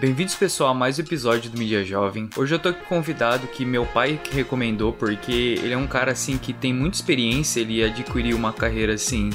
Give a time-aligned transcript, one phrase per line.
[0.00, 2.30] Bem-vindos pessoal a mais um episódio do Mídia Jovem.
[2.36, 6.12] Hoje eu tô aqui convidado que meu pai que recomendou porque ele é um cara
[6.12, 9.30] assim que tem muita experiência, ele adquiriu uma carreira assim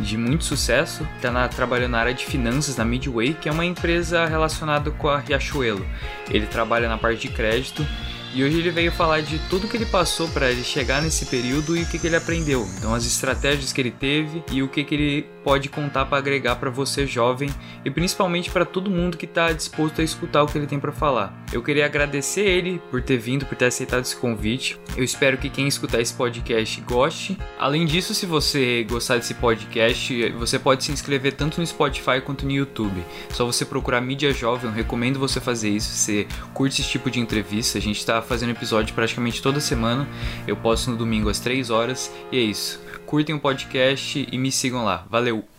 [0.00, 3.64] de muito sucesso, tá na, trabalhando na área de finanças na Midway, que é uma
[3.64, 5.86] empresa relacionada com a Riachuelo.
[6.28, 7.86] Ele trabalha na parte de crédito
[8.34, 11.76] e hoje ele veio falar de tudo que ele passou para ele chegar nesse período
[11.76, 12.68] e o que, que ele aprendeu.
[12.76, 16.56] Então as estratégias que ele teve e o que, que ele pode contar para agregar
[16.56, 17.48] para você jovem
[17.84, 20.92] e principalmente para todo mundo que está disposto a escutar o que ele tem para
[20.92, 21.42] falar.
[21.50, 24.78] Eu queria agradecer ele por ter vindo, por ter aceitado esse convite.
[24.94, 27.38] Eu espero que quem escutar esse podcast goste.
[27.58, 32.44] Além disso, se você gostar desse podcast, você pode se inscrever tanto no Spotify quanto
[32.44, 33.02] no YouTube.
[33.30, 35.88] Só você procurar mídia jovem, eu recomendo você fazer isso.
[35.88, 40.08] Você curte esse tipo de entrevista, a gente está fazendo episódio praticamente toda semana.
[40.46, 44.52] Eu posto no domingo às 3 horas e é isso curtem o podcast e me
[44.52, 45.06] sigam lá.
[45.08, 45.57] Valeu!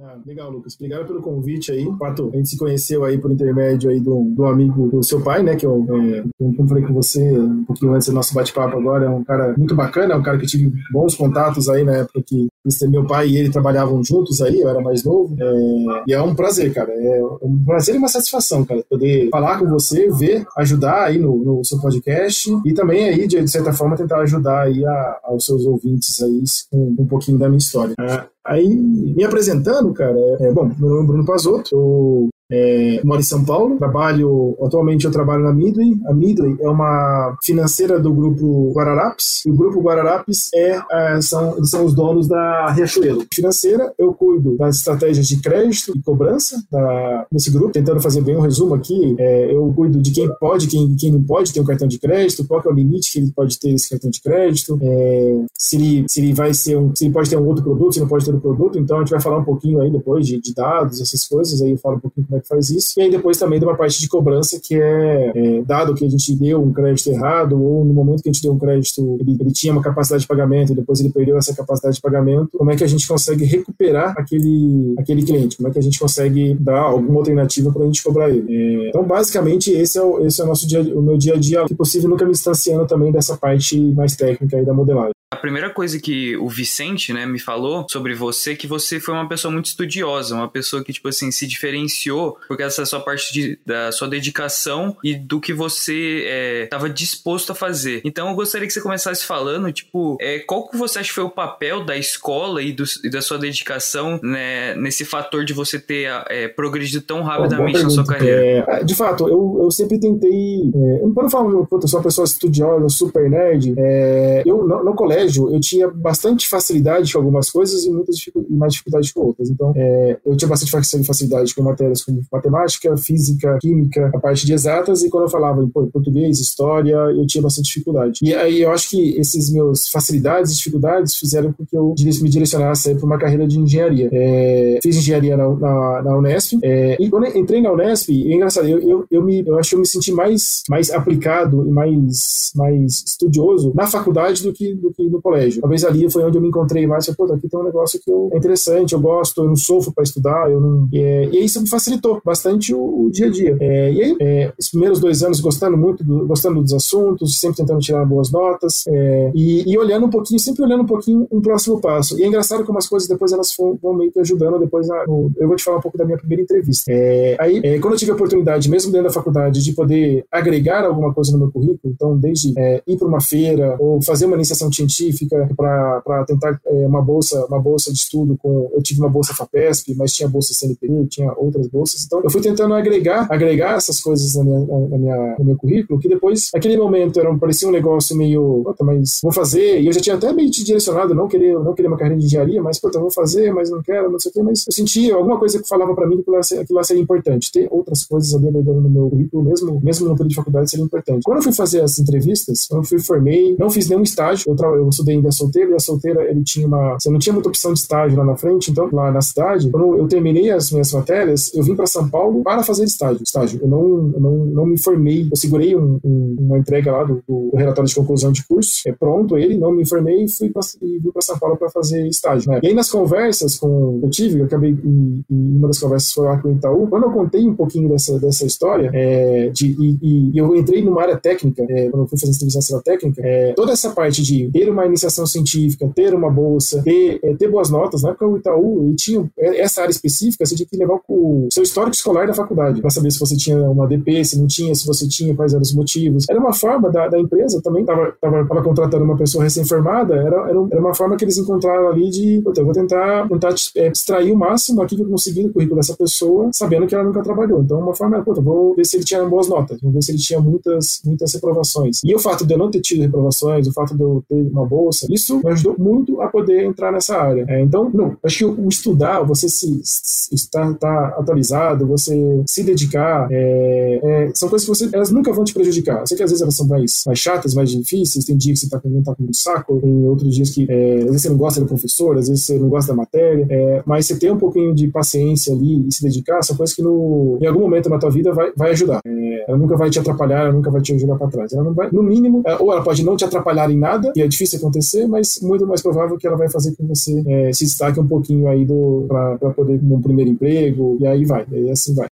[0.00, 0.74] Ah, legal, Lucas.
[0.74, 1.88] Obrigado pelo convite aí.
[1.96, 5.40] Pato, a gente se conheceu aí por intermédio aí do, do amigo do seu pai,
[5.40, 5.54] né?
[5.54, 9.08] Que eu, é, como falei com você um pouquinho antes do nosso bate-papo agora, é
[9.08, 12.48] um cara muito bacana, é um cara que tive bons contatos aí na época que
[12.88, 15.36] meu pai e ele trabalhavam juntos aí, eu era mais novo.
[15.38, 16.92] É, e é um prazer, cara.
[16.92, 21.36] É um prazer e uma satisfação, cara, poder falar com você, ver, ajudar aí no,
[21.36, 25.46] no seu podcast e também aí, de, de certa forma, tentar ajudar aí a, aos
[25.46, 27.94] seus ouvintes aí com um pouquinho da minha história.
[28.00, 33.20] É, Aí, me apresentando, cara, é, bom, meu nome é Bruno Pazotto, eu é, moro
[33.20, 35.98] em São Paulo, trabalho, atualmente eu trabalho na Midway.
[36.06, 41.64] A Midway é uma financeira do grupo Guararapes, e o grupo Guararapes é, é são,
[41.64, 43.24] são os donos da Riachuelo.
[43.32, 48.36] Financeira, eu cuido das estratégias de crédito e cobrança da, desse grupo, tentando fazer bem
[48.36, 49.16] um resumo aqui.
[49.18, 52.46] É, eu cuido de quem pode, quem, quem não pode ter um cartão de crédito,
[52.46, 56.04] qual é o limite que ele pode ter esse cartão de crédito, é, se, ele,
[56.08, 58.24] se ele vai ser um, se ele pode ter um outro produto, se não pode
[58.24, 58.78] ter um produto.
[58.78, 61.70] Então a gente vai falar um pouquinho aí depois de, de dados, essas coisas, aí
[61.70, 62.94] eu falo um pouquinho como é que faz isso.
[62.98, 66.08] E aí depois também de uma parte de cobrança que é, é dado que a
[66.08, 69.36] gente deu um crédito errado ou no momento que a gente deu um crédito, ele,
[69.40, 72.70] ele tinha uma capacidade de pagamento e depois ele perdeu essa capacidade de pagamento, como
[72.70, 75.56] é que a gente consegue recuperar aquele, aquele cliente?
[75.56, 78.44] Como é que a gente consegue dar alguma alternativa para a gente cobrar ele?
[78.48, 81.38] É, então, basicamente, esse é, o, esse é o nosso dia, o meu dia a
[81.38, 85.14] dia, que possível nunca me distanciando também dessa parte mais técnica aí da modelagem.
[85.34, 89.12] A primeira coisa que o Vicente, né, me falou sobre você é que você foi
[89.14, 93.32] uma pessoa muito estudiosa, uma pessoa que, tipo assim, se diferenciou porque essa sua parte
[93.32, 98.00] de, da sua dedicação e do que você estava é, disposto a fazer.
[98.04, 101.24] Então eu gostaria que você começasse falando, tipo, é, qual que você acha que foi
[101.24, 105.80] o papel da escola e, do, e da sua dedicação né, nesse fator de você
[105.80, 108.64] ter é, progredido tão rapidamente na sua carreira?
[108.68, 110.70] É, de fato, eu, eu sempre tentei.
[110.74, 113.74] É, eu não falo que eu sou uma pessoa estudiosa, super nerd.
[113.76, 118.16] É, eu, no, no colégio, colégio, eu tinha bastante facilidade com algumas coisas e muitas
[118.50, 119.50] mais dificuldade com outras.
[119.50, 120.70] Então, é, eu tinha bastante
[121.04, 125.62] facilidade com matérias como matemática, física, química, a parte de exatas, e quando eu falava
[125.62, 128.20] em português, história, eu tinha bastante dificuldade.
[128.22, 132.28] E aí eu acho que esses meus facilidades e dificuldades fizeram com que eu me
[132.28, 134.08] direcionasse para uma carreira de engenharia.
[134.12, 138.68] É, fiz engenharia na, na, na Unesp, é, e quando entrei na Unesp, é engraçado,
[138.68, 142.52] eu, eu, eu, me, eu acho que eu me senti mais, mais aplicado e mais,
[142.54, 145.60] mais estudioso na faculdade do que, do que no colégio.
[145.60, 147.06] Talvez ali foi onde eu me encontrei mais.
[147.14, 150.04] Pô, aqui tem um negócio que eu, é interessante, eu gosto, eu não sofro para
[150.04, 150.88] estudar, eu não.
[150.92, 153.56] É, e isso me facilitou bastante o, o dia a dia.
[153.60, 157.58] É, e aí, é, os primeiros dois anos gostando muito, do, gostando dos assuntos, sempre
[157.58, 161.40] tentando tirar boas notas é, e, e, olhando um pouquinho, sempre olhando um pouquinho um
[161.40, 162.18] próximo passo.
[162.18, 164.58] E é engraçado como as coisas depois elas vão, vão meio que ajudando.
[164.58, 166.90] Depois, eu vou te falar um pouco da minha primeira entrevista.
[166.90, 171.12] É, aí, quando eu tive a oportunidade, mesmo dentro da faculdade, de poder agregar alguma
[171.12, 172.54] coisa no meu currículo, então, desde
[172.86, 177.44] ir para uma feira ou fazer uma iniciação científica, científica para tentar é, uma bolsa
[177.46, 181.32] uma bolsa de estudo com eu tive uma bolsa Fapesp mas tinha bolsa CNPq tinha
[181.36, 182.04] outras bolsas.
[182.04, 185.98] Então eu fui tentando agregar agregar essas coisas na minha, na minha no meu currículo
[185.98, 190.00] que depois naquele momento era parecia um negócio meio mas vou fazer e eu já
[190.00, 193.52] tinha até meio direcionado não querer não querer uma carreira de engenharia mas vou fazer
[193.52, 196.06] mas não quero não sei o que mas eu sentia alguma coisa que falava para
[196.06, 197.50] mim que aquilo lá seria importante.
[197.50, 200.84] Ter outras coisas ali agregando no meu currículo mesmo mesmo no período de faculdade seria
[200.84, 201.22] importante.
[201.24, 204.76] Quando eu fui fazer as entrevistas quando eu fui formei não fiz nenhum estágio eu,
[204.76, 206.94] eu estudei ainda solteiro e a solteira ele tinha uma.
[206.94, 209.96] Você não tinha muita opção de estágio lá na frente, então, lá na cidade, quando
[209.96, 213.22] eu terminei as minhas matérias, eu vim para São Paulo para fazer estágio.
[213.22, 213.60] estágio.
[213.62, 217.22] Eu não, eu não, não me formei, eu segurei um, um, uma entrega lá do,
[217.26, 220.62] do, relatório de conclusão de curso, é pronto ele, não me informei e, fui pra,
[220.82, 222.50] e vim para São Paulo para fazer estágio.
[222.50, 222.60] Né?
[222.62, 226.26] E aí nas conversas com eu tive, eu acabei, e, e uma das conversas foi
[226.26, 229.98] lá com o Itaú, quando eu contei um pouquinho dessa, dessa história, é, de, e,
[230.02, 233.72] e, eu entrei numa área técnica, é, quando eu fui fazer entrevista técnica, é, toda
[233.72, 238.02] essa parte de ter uma iniciação científica, ter uma bolsa, ter, é, ter boas notas.
[238.02, 241.48] Na época, o Itaú, ele tinha é, essa área específica, você tinha que levar o
[241.52, 244.74] seu histórico escolar da faculdade, para saber se você tinha uma DP, se não tinha,
[244.74, 246.26] se você tinha, quais eram os motivos.
[246.28, 250.50] Era uma forma da, da empresa também, estava tava, tava contratando uma pessoa recém-formada, era,
[250.50, 254.36] era, uma forma que eles encontraram ali de, eu vou tentar, tentar é, extrair o
[254.36, 257.62] máximo aqui que eu consegui no currículo dessa pessoa, sabendo que ela nunca trabalhou.
[257.62, 260.18] Então, uma forma era, vou ver se ele tinha boas notas, vou ver se ele
[260.18, 262.00] tinha muitas, muitas reprovações.
[262.04, 264.63] E o fato de eu não ter tido reprovações, o fato de eu ter uma
[264.64, 267.44] bolsa, isso me ajudou muito a poder entrar nessa área.
[267.48, 272.62] É, então, não, acho que o, estudar, você se, se estar tá atualizado, você se
[272.62, 276.00] dedicar, é, é, são coisas que você, elas nunca vão te prejudicar.
[276.00, 278.60] Eu sei que às vezes elas são mais, mais chatas, mais difíceis, tem dias que
[278.60, 281.28] você está com, tá com um saco, tem outros dias que é, às vezes você
[281.28, 284.32] não gosta do professor, às vezes você não gosta da matéria, é, mas você ter
[284.32, 287.88] um pouquinho de paciência ali e se dedicar, são coisas que no, em algum momento
[287.88, 289.00] na tua vida vai, vai ajudar.
[289.06, 291.52] É, ela nunca vai te atrapalhar, ela nunca vai te jogar para trás.
[291.52, 294.26] Ela não vai, no mínimo, ou ela pode não te atrapalhar em nada, e é
[294.26, 297.64] difícil acontecer, mas muito mais provável que ela vai fazer com que você é, se
[297.64, 298.66] destaque um pouquinho aí
[299.08, 302.06] para poder um primeiro emprego, e aí vai, e aí assim vai.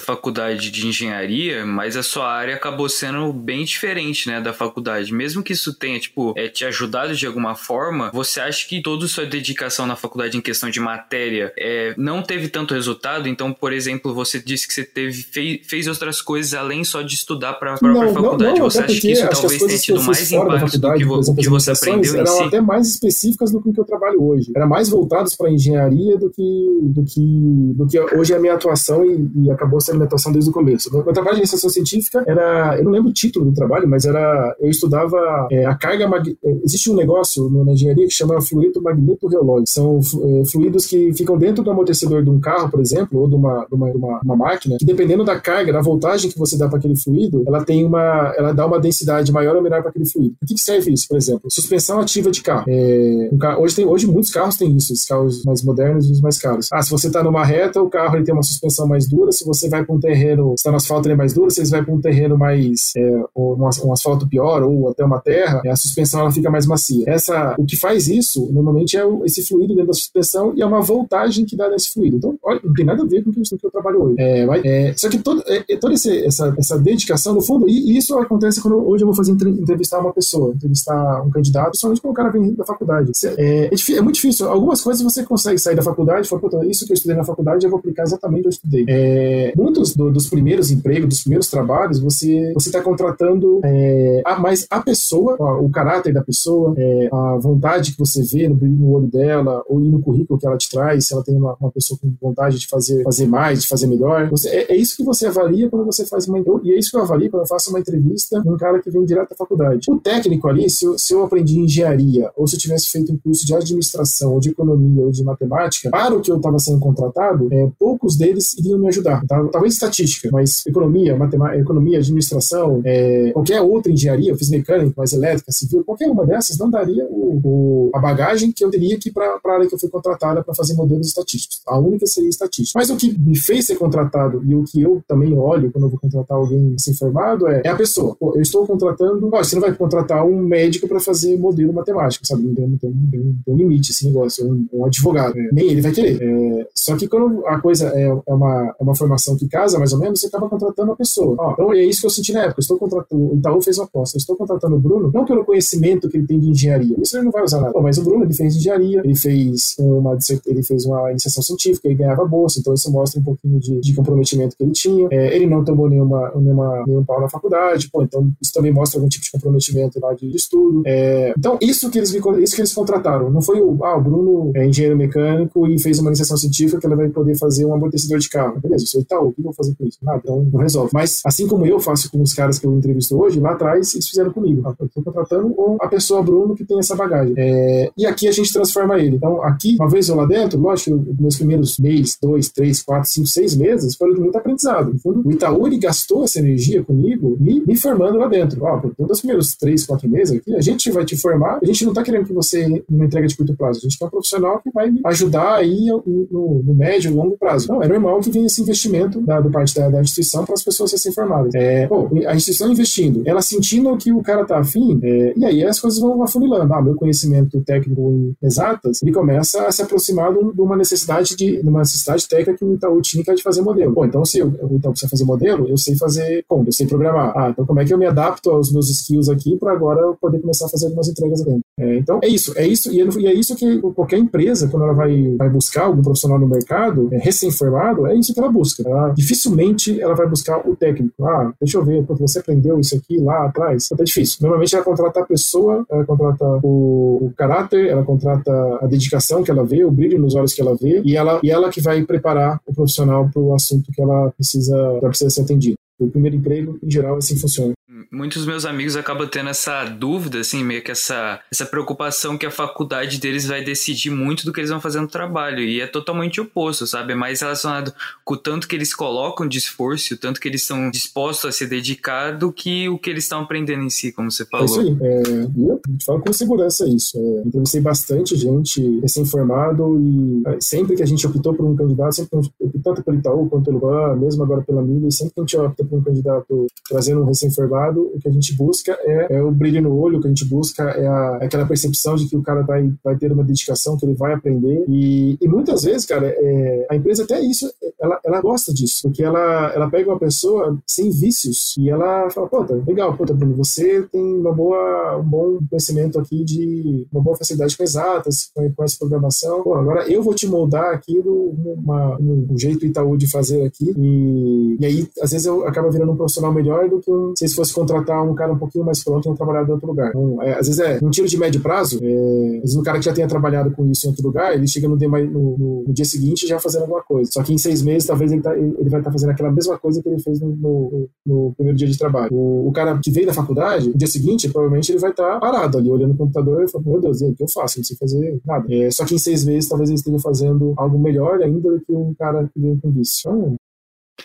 [0.00, 5.12] Faculdade de engenharia, mas a sua área acabou sendo bem diferente, né, da faculdade.
[5.12, 9.06] Mesmo que isso tenha, tipo, é, te ajudado de alguma forma, você acha que toda
[9.06, 13.28] sua dedicação na faculdade em questão de matéria é, não teve tanto resultado?
[13.28, 17.14] Então, por exemplo, você disse que você teve, fez, fez outras coisas além só de
[17.14, 18.52] estudar para a própria não, faculdade.
[18.52, 21.48] Não, não, você acha que isso talvez tenha tido mais impacto do que, vo, que
[21.48, 22.42] você aprendeu eram em si?
[22.44, 24.52] até mais específicas do que o que eu trabalho hoje.
[24.54, 28.54] Era mais voltados para engenharia do que, do que, do que hoje é a minha
[28.54, 30.92] atuação e, e acabou sendo atuação desde o começo.
[30.92, 34.54] Meu, trabalho de iniciação científica era, eu não lembro o título do trabalho, mas era,
[34.60, 36.10] eu estudava é, a carga.
[36.44, 39.64] É, existe um negócio na engenharia que chama fluido magneto-relógio.
[39.68, 43.34] São é, fluidos que ficam dentro do amortecedor de um carro, por exemplo, ou de
[43.34, 46.68] uma, de uma, uma, uma máquina, que dependendo da carga, da voltagem que você dá
[46.68, 50.06] para aquele fluido, ela tem uma, ela dá uma densidade maior ou menor para aquele
[50.06, 50.34] fluido.
[50.42, 51.42] O que, que serve isso, por exemplo?
[51.50, 52.64] Suspensão ativa de carro.
[52.68, 56.12] É, um carro hoje, tem, hoje muitos carros têm isso, os carros mais modernos e
[56.12, 56.68] os mais caros.
[56.72, 59.44] Ah, se você está numa reta, o carro ele tem uma suspensão mais dura, se
[59.44, 61.84] você vai para um terreno, está no asfalto ele é mais duro, se você vai
[61.84, 66.20] para um terreno mais é, um, um, asfalto pior ou até uma terra, a suspensão
[66.20, 67.04] ela fica mais macia.
[67.08, 70.80] Essa, o que faz isso normalmente é esse fluido dentro da suspensão e é uma
[70.80, 72.16] voltagem que dá nesse fluido.
[72.16, 74.16] Então, olha, não tem nada a ver com o que, eu trabalho hoje.
[74.18, 77.68] É, vai, é, só que todo, é, é toda esse, essa, essa dedicação, no fundo,
[77.68, 81.70] e, e isso acontece quando hoje eu vou fazer entrevistar uma pessoa, entrevistar um candidato,
[81.70, 83.12] principalmente quando o cara vem da faculdade.
[83.24, 84.48] É, é, é, muito difícil.
[84.48, 87.64] Algumas coisas você consegue sair da faculdade e falar, isso que eu estudei na faculdade
[87.64, 88.84] eu vou aplicar exatamente o que eu estudei.
[88.88, 94.66] É, muitos do, dos primeiros empregos, dos primeiros trabalhos, você está contratando é, a, mais
[94.68, 98.92] a pessoa, ó, o caráter da pessoa, é, a vontade que você vê no, no
[98.92, 101.98] olho dela, ou no currículo que ela te traz, se ela tem uma, uma pessoa
[102.00, 104.28] com vontade de fazer, fazer mais, de fazer melhor.
[104.30, 106.40] Você, é, é, isso que você avalia quando você faz uma.
[106.62, 108.90] E é isso que eu avalio quando eu faço uma entrevista com um cara que
[108.90, 109.86] vem direto da faculdade.
[109.88, 113.18] O técnico ali, se eu, se eu aprendi engenharia, ou se eu tivesse feito um
[113.18, 116.80] curso de administração, ou de economia, ou de matemática, para o que eu estava sendo
[116.80, 119.24] contratado, é, poucos deles iriam me ajudar.
[119.26, 119.38] Tá?
[119.50, 125.12] Talvez estatística, mas economia, matemática, economia, administração, é, qualquer outra engenharia, eu fiz mecânica, mas
[125.12, 129.10] elétrica, civil, qualquer uma dessas não daria o, o, a bagagem que eu teria que
[129.10, 131.60] para a área que eu fui contratada para fazer modelos estatísticos.
[131.66, 132.78] A única seria estatística.
[132.78, 135.90] Mas o que me fez ser contratado e o que eu também olho quando eu
[135.90, 138.16] vou contratar alguém assim formado é, é a pessoa.
[138.16, 142.26] Pô, eu estou contratando, ó, você não vai contratar um médico para fazer modelo matemático,
[142.26, 142.42] sabe?
[142.42, 145.38] Não tem, tem, tem um limite esse negócio, um, um advogado.
[145.38, 146.20] É, nem ele vai querer.
[146.22, 149.92] É, só que quando a coisa é, é, uma, é uma formação que casa, mais
[149.92, 151.34] ou menos, você acaba contratando a pessoa.
[151.38, 152.60] Ó, então é isso que eu senti na época.
[152.60, 154.16] Estou contratando, o Itaú fez uma aposta.
[154.16, 156.96] Eu estou contratando o Bruno, não pelo conhecimento que ele tem de engenharia.
[157.00, 157.72] Isso ele não vai usar nada.
[157.72, 160.16] Pô, mas o Bruno, ele fez engenharia, ele fez uma,
[160.46, 163.94] ele fez uma iniciação científica, ele ganhava bolsa, então isso mostra um pouquinho de, de
[163.94, 165.08] comprometimento que ele tinha.
[165.10, 169.08] É, ele não tomou nenhuma, nenhuma, nenhum pau na faculdade, então isso também mostra algum
[169.08, 170.82] tipo de comprometimento lá de, de estudo.
[170.86, 173.30] É, então, isso que, eles, isso que eles contrataram.
[173.30, 176.86] Não foi o, ah, o Bruno é engenheiro mecânico e fez uma iniciação científica que
[176.86, 178.60] ele vai poder fazer um amortecedor de carro.
[178.60, 179.98] Beleza, eu sou Itaú, o que eu vou fazer com isso?
[180.02, 180.90] Nada, então não resolve.
[180.92, 184.08] Mas, assim como eu faço com os caras que eu entrevisto hoje, lá atrás eles
[184.08, 184.68] fizeram comigo.
[184.82, 187.34] Estou contratando a pessoa Bruno que tem essa bagagem.
[187.36, 189.16] É, e aqui a gente transforma ele.
[189.16, 193.26] Então, aqui, uma vez eu lá dentro, lógico, meus primeiros meses, dois, três, quatro, cinco,
[193.26, 194.94] seis meses, foram de muito aprendizado.
[195.04, 198.64] O Itaú ele gastou essa energia comigo, me, me formando lá dentro.
[198.64, 201.66] Ó, por todos os primeiros três, quatro meses aqui, a gente vai te formar, a
[201.66, 204.10] gente não está querendo que você uma entrega de curto prazo, a gente quer um
[204.10, 207.68] profissional que vai me ajudar aí no, no médio longo prazo.
[207.68, 210.62] Não, é normal que venha esse investimento da, do parte da, da instituição para as
[210.62, 211.54] pessoas serem informadas.
[211.54, 215.64] É, pô, a instituição investindo, ela sentindo que o cara tá afim, é, e aí
[215.64, 216.72] as coisas vão afunilando.
[216.72, 221.60] Ah, meu conhecimento técnico em exatas, ele começa a se aproximar de uma necessidade de,
[221.60, 223.92] uma necessidade técnica que o Itaú tinha é de fazer modelo.
[223.92, 226.86] Pô, então se eu, o Itaú precisa fazer modelo, eu sei fazer como, eu sei
[226.86, 227.32] programar.
[227.36, 230.16] Ah, então como é que eu me adapto aos meus skills aqui para agora eu
[230.20, 231.62] poder começar a fazer algumas entregas dentro?
[231.78, 235.34] É, então é isso, é isso, e é, isso que qualquer empresa, quando ela vai,
[235.36, 238.82] vai buscar algum profissional no mercado, é, recém-formado, é isso que ela busca.
[238.86, 241.24] Ela, dificilmente ela vai buscar o técnico.
[241.24, 243.88] Ah, deixa eu ver, você aprendeu isso aqui lá atrás.
[243.92, 244.38] Então, é difícil.
[244.40, 248.50] Normalmente ela contrata a pessoa, ela contrata o, o caráter, ela contrata
[248.80, 251.50] a dedicação que ela vê, o brilho nos olhos que ela vê, e ela, e
[251.50, 255.42] ela que vai preparar o profissional para o assunto que ela precisa, ela precisa ser
[255.42, 255.76] atendido.
[255.98, 257.72] O primeiro emprego, em geral, assim funciona
[258.10, 262.50] muitos meus amigos acabam tendo essa dúvida, assim, meio que essa, essa preocupação que a
[262.50, 265.60] faculdade deles vai decidir muito do que eles vão fazer no trabalho.
[265.60, 267.12] E é totalmente oposto, sabe?
[267.12, 267.92] É mais relacionado
[268.24, 271.52] com o tanto que eles colocam de esforço, o tanto que eles estão dispostos a
[271.52, 274.66] se dedicar do que o que eles estão aprendendo em si, como você falou.
[274.66, 274.96] É isso aí.
[275.02, 275.22] É,
[275.56, 277.18] eu falo com segurança isso.
[277.18, 282.14] É, entrevistei bastante gente recém-formado e é, sempre que a gente optou por um candidato,
[282.14, 282.50] sempre
[282.84, 285.84] tanto pelo Itaú quanto pelo BAN, mesmo agora pela Mili, sempre que a gente opta
[285.84, 289.82] por um candidato trazendo um recém-formado, o que a gente busca é, é, o brilho
[289.82, 292.42] no olho, o que a gente busca é, a, é, aquela percepção de que o
[292.42, 294.84] cara vai, vai ter uma dedicação, que ele vai aprender.
[294.88, 297.70] E, e muitas vezes, cara, é, a empresa até isso,
[298.00, 302.48] ela, ela gosta disso, porque ela, ela pega uma pessoa sem vícios e ela fala,
[302.48, 307.06] pô, tá legal, pô, tá Bruno, você tem uma boa, um bom conhecimento aqui de
[307.12, 309.62] uma boa facilidade com exatas, com, com essa programação.
[309.62, 313.94] Pô, agora eu vou te moldar aqui um jeito Itaú de fazer aqui.
[313.96, 317.54] E, e aí, às vezes, eu acabo virando um profissional melhor do que um, se
[317.54, 320.10] fosse contratar um cara um pouquinho mais pronto e trabalhar em outro lugar.
[320.10, 322.98] Então, é, às vezes é um tiro de médio prazo, é, às vezes o cara
[322.98, 325.92] que já tenha trabalhado com isso em outro lugar, ele chega no, no, no, no
[325.92, 327.30] dia seguinte já fazendo alguma coisa.
[327.32, 329.78] Só que em seis meses, talvez ele, tá, ele vai estar tá fazendo aquela mesma
[329.78, 332.32] coisa que ele fez no, no primeiro dia de trabalho.
[332.32, 335.40] O, o, cara que veio da faculdade, no dia seguinte, provavelmente ele vai estar tá
[335.40, 337.78] parado ali, olhando no computador e falando, meu Deus, o que eu faço?
[337.78, 338.64] Não sei fazer nada.
[338.72, 341.92] É, só que em seis meses, talvez ele esteja fazendo algo melhor ainda do que
[341.92, 343.30] um cara que veio com vício.
[343.30, 343.56] Então,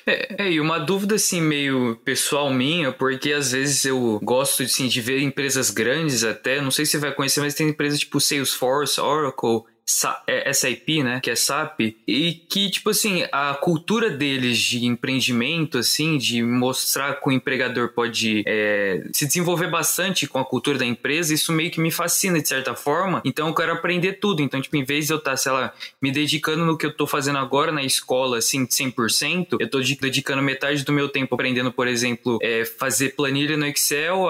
[0.05, 4.87] é, é, e uma dúvida assim meio pessoal minha, porque às vezes eu gosto assim,
[4.87, 8.19] de ver empresas grandes até, não sei se você vai conhecer, mas tem empresas tipo
[8.19, 14.57] Salesforce, Oracle, SAP, é, né, que é SAP, e que, tipo assim, a cultura deles
[14.57, 20.45] de empreendimento, assim, de mostrar que o empregador pode é, se desenvolver bastante com a
[20.45, 24.13] cultura da empresa, isso meio que me fascina de certa forma, então eu quero aprender
[24.13, 26.85] tudo, então, tipo, em vez de eu estar, tá, sei lá, me dedicando no que
[26.85, 31.35] eu tô fazendo agora na escola, assim, 100%, eu tô dedicando metade do meu tempo
[31.35, 34.27] aprendendo, por exemplo, é, fazer planilha no Excel,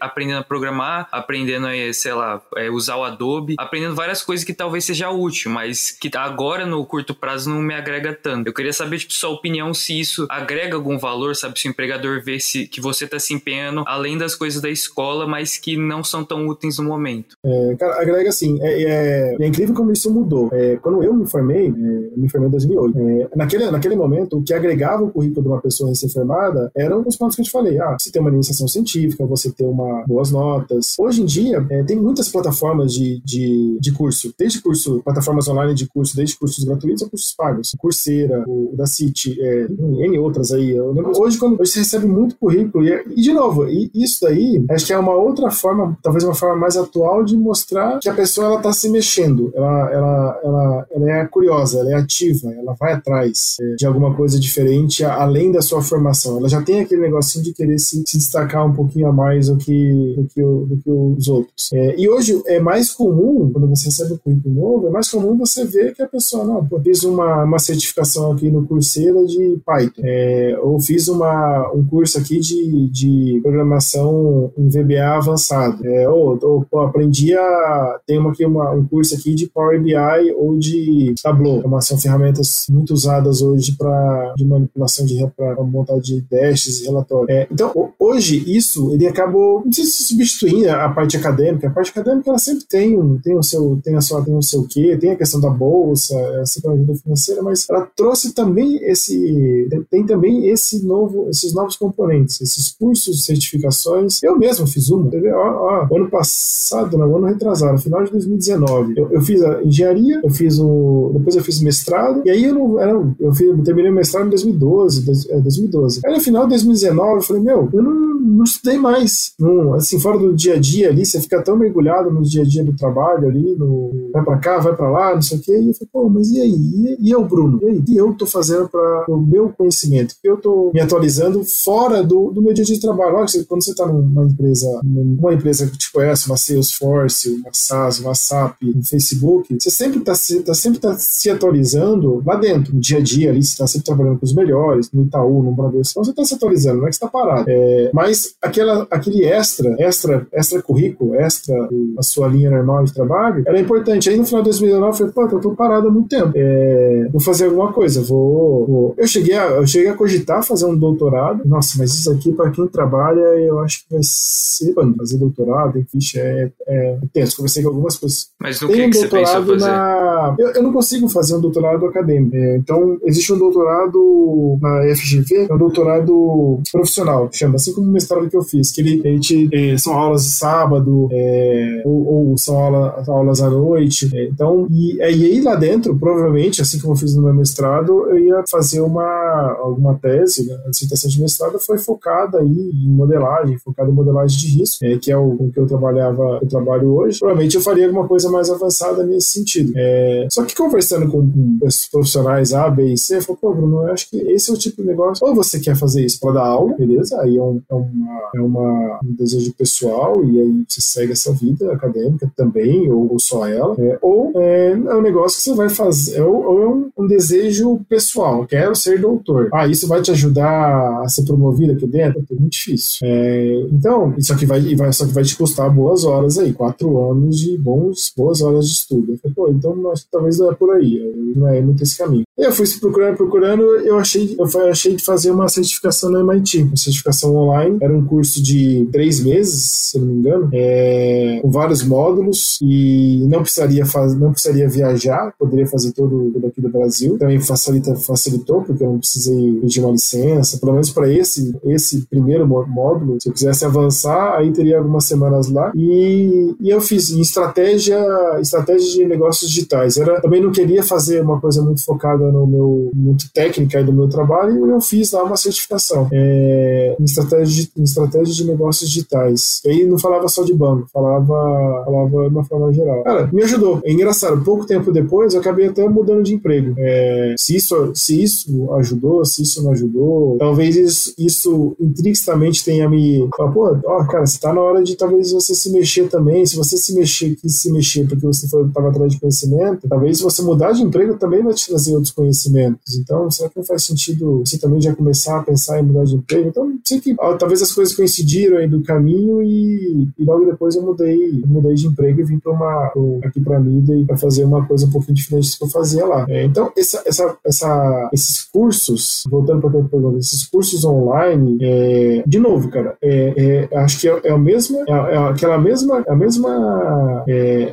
[0.00, 4.84] aprendendo a programar, aprendendo, sei lá, é, usar o Adobe, aprendendo várias coisas que talvez
[4.84, 8.48] seja seja útil, mas que agora no curto prazo não me agrega tanto.
[8.48, 11.58] Eu queria saber, tipo, sua opinião se isso agrega algum valor, sabe?
[11.58, 15.26] Se o empregador vê se, que você está se empenhando além das coisas da escola,
[15.26, 17.36] mas que não são tão úteis no momento.
[17.44, 18.58] É, cara, agrega sim.
[18.62, 20.48] É, é, é, incrível como isso mudou.
[20.52, 24.38] É, quando eu me formei, é, eu me formei em 2008, é, naquele, naquele momento,
[24.38, 27.50] o que agregava o currículo de uma pessoa recém-formada eram os pontos que eu te
[27.50, 27.78] falei.
[27.78, 30.94] Ah, você ter uma iniciação científica, você ter uma, boas notas.
[30.98, 35.74] Hoje em dia, tem muitas plataformas de, de, de curso, desde curso curso, plataformas online
[35.74, 37.74] de curso, desde cursos gratuitos a cursos pagos.
[37.78, 40.78] Coursera, o da City, é, N outras aí.
[40.80, 44.92] hoje, quando você recebe muito currículo, e, e de novo, e isso daí, acho que
[44.92, 48.56] é uma outra forma, talvez uma forma mais atual de mostrar que a pessoa ela
[48.56, 53.56] está se mexendo, ela, ela, ela, ela é curiosa, ela é ativa, ela vai atrás
[53.60, 56.38] é, de alguma coisa diferente além da sua formação.
[56.38, 59.56] Ela já tem aquele negocinho de querer se, se destacar um pouquinho a mais do
[59.56, 61.72] que, do que, do que os outros.
[61.72, 65.10] É, e hoje é mais comum, quando você recebe um currículo novo, novo, é mais
[65.10, 69.24] comum você ver que a pessoa, não, pô, fiz uma, uma certificação aqui no Coursera
[69.24, 75.86] de Python, é, ou fiz uma, um curso aqui de, de programação em VBA avançado,
[75.86, 80.32] é, ou, ou pô, aprendi a, tem aqui uma, um curso aqui de Power BI
[80.36, 85.98] ou de Tableau, é são ferramentas muito usadas hoje para de manipulação de para montar
[85.98, 87.28] de testes e relatórios.
[87.30, 91.90] É, então, hoje, isso, ele acabou, não sei se substituindo a parte acadêmica, a parte
[91.90, 94.96] acadêmica ela sempre tem, um, tem, o seu, tem, a sua, tem o seu quê,
[94.96, 100.48] tem a questão da bolsa, essa ajuda financeira, mas ela trouxe também esse, tem também
[100.48, 104.22] esse novo, esses novos componentes, esses cursos, certificações.
[104.22, 108.94] Eu mesmo fiz uma, teve, ó, ó, ano passado, não, ano retrasado, final de 2019,
[108.96, 112.54] eu, eu, fiz a engenharia, eu fiz o, depois eu fiz mestrado, e aí eu
[112.54, 115.04] não, eu, eu, fiz, eu terminei o mestrado em 2012,
[115.42, 116.00] 2012.
[116.04, 119.32] É, aí no final de 2019 eu falei, meu, eu não não estudei mais.
[119.38, 122.46] Não, assim, fora do dia a dia ali, você fica tão mergulhado no dia a
[122.46, 125.52] dia do trabalho ali, no vai pra cá, vai para lá, não sei o quê.
[125.52, 126.52] E eu falei, pô, mas e aí?
[126.52, 127.60] E, e eu, Bruno?
[127.62, 127.82] E aí?
[127.82, 130.14] Que eu tô fazendo para o meu conhecimento?
[130.20, 133.12] Que eu tô me atualizando fora do, do meu dia de trabalho?
[133.12, 138.00] Lógico, quando você tá numa empresa, uma empresa que te conhece, uma Salesforce, uma SaaS,
[138.00, 140.12] uma SAP, um Facebook, você sempre tá,
[140.44, 143.86] tá sempre tá se atualizando lá dentro, no dia a dia ali, você tá sempre
[143.86, 146.90] trabalhando com os melhores, no Itaú, no Bradesco, então você tá se atualizando, não é
[146.90, 147.44] que você tá parado.
[147.48, 151.54] É, mas aquela, aquele extra, extra, extra currículo, extra
[151.98, 154.08] a sua linha normal de trabalho, era importante.
[154.08, 156.32] Aí no final 2019 eu falei, pô, eu tô parado há muito tempo.
[156.34, 158.94] É, vou fazer alguma coisa, vou, vou.
[158.96, 161.42] Eu, cheguei a, eu cheguei a cogitar fazer um doutorado.
[161.44, 164.74] Nossa, mas isso aqui, para quem trabalha, eu acho que vai ser.
[164.74, 167.36] Mano, fazer doutorado, enfim, é, é tenso.
[167.36, 168.28] Conversei com algumas pessoas.
[168.40, 169.66] Mas Tem que, um que você pensou fazer?
[169.66, 170.34] Na...
[170.38, 172.36] Eu, eu, não consigo fazer um doutorado acadêmico.
[172.36, 177.92] É, então, existe um doutorado na FGV, é um doutorado profissional, chama, assim como o
[177.92, 182.30] mestrado que eu fiz, que ele, a gente, é, são aulas de sábado, é, ou,
[182.30, 184.10] ou, são aula, aulas à noite.
[184.32, 188.06] Então, e, é, e aí lá dentro, provavelmente, assim como eu fiz no meu mestrado,
[188.10, 190.58] eu ia fazer uma, alguma tese, né?
[190.66, 194.98] a dissertação de mestrado foi focada aí em modelagem, focada em modelagem de risco, é,
[194.98, 197.18] que é o, o que eu trabalhava, eu trabalho hoje.
[197.18, 199.72] Provavelmente eu faria alguma coisa mais avançada nesse sentido.
[199.76, 201.58] É, só que conversando com, com
[201.90, 204.58] profissionais A, B e C, eu falei, pô, Bruno, eu acho que esse é o
[204.58, 205.26] tipo de negócio.
[205.26, 207.20] Ou você quer fazer isso para dar aula, beleza?
[207.20, 211.32] Aí é, um, é, uma, é uma, um desejo pessoal e aí você segue essa
[211.32, 213.74] vida acadêmica também, ou, ou só ela.
[213.78, 217.06] É, ou é, é, um negócio que você vai fazer, ou, ou é um, um,
[217.06, 219.48] desejo pessoal, quero ser doutor.
[219.52, 222.24] Ah, isso vai te ajudar a ser promovido aqui dentro?
[222.30, 222.98] É muito difícil.
[223.02, 227.10] É, então, isso aqui vai, vai, só que vai te custar boas horas aí, quatro
[227.10, 229.18] anos de bons, boas horas de estudo.
[229.18, 232.25] Falei, pô, então acho que talvez não é por aí, não é muito esse caminho.
[232.38, 236.76] Eu fui procurando, procurando, eu achei, eu achei de fazer uma certificação no MIT, uma
[236.76, 237.78] certificação online.
[237.80, 243.24] Era um curso de três meses, se não me engano, é, com vários módulos e
[243.26, 247.16] não precisaria fazer, não precisaria viajar, poderia fazer todo, todo aqui do Brasil.
[247.16, 252.02] Também facilita, facilitou, porque eu não precisei pedir uma licença, pelo menos para esse, esse
[252.02, 253.16] primeiro módulo.
[253.18, 255.72] Se eu quisesse avançar, aí teria algumas semanas lá.
[255.74, 257.98] E, e eu fiz em estratégia,
[258.42, 259.96] estratégia de negócios digitais.
[259.96, 264.08] Era, também não queria fazer uma coisa muito focada no meu, muito técnica do meu
[264.08, 269.60] trabalho, eu fiz lá uma certificação é, em, estratégia de, em estratégia de negócios digitais.
[269.64, 273.02] E aí não falava só de banco, falava, falava de uma forma geral.
[273.04, 273.80] Cara, me ajudou.
[273.84, 276.74] É engraçado, pouco tempo depois eu acabei até mudando de emprego.
[276.78, 282.88] É, se, isso, se isso ajudou, se isso não ajudou, talvez isso, isso intrinsecamente tenha
[282.88, 283.28] me.
[283.36, 286.44] Pô, ó, cara, você tá na hora de talvez você se mexer também.
[286.46, 290.42] Se você se mexer, quis se mexer porque você estava atrás de conhecimento, talvez você
[290.42, 292.96] mudar de emprego também vai te trazer outros conhecimentos.
[292.96, 296.16] Então, será que não faz sentido você também já começar a pensar em mudar de
[296.16, 296.48] emprego?
[296.48, 300.82] Então, sei que talvez as coisas coincidiram aí do caminho e, e logo depois eu
[300.82, 304.66] mudei, mudei de emprego e vim para uma aqui para Lida e para fazer uma
[304.66, 306.24] coisa um pouquinho diferente do que eu fazia lá.
[306.28, 312.24] É, então, essa, essa, essa, esses cursos, voltando para a pergunta, esses cursos online, é,
[312.26, 316.04] de novo, cara, é, é acho que é, é, a mesma, é, é, aquela mesma,
[316.06, 317.24] a mesma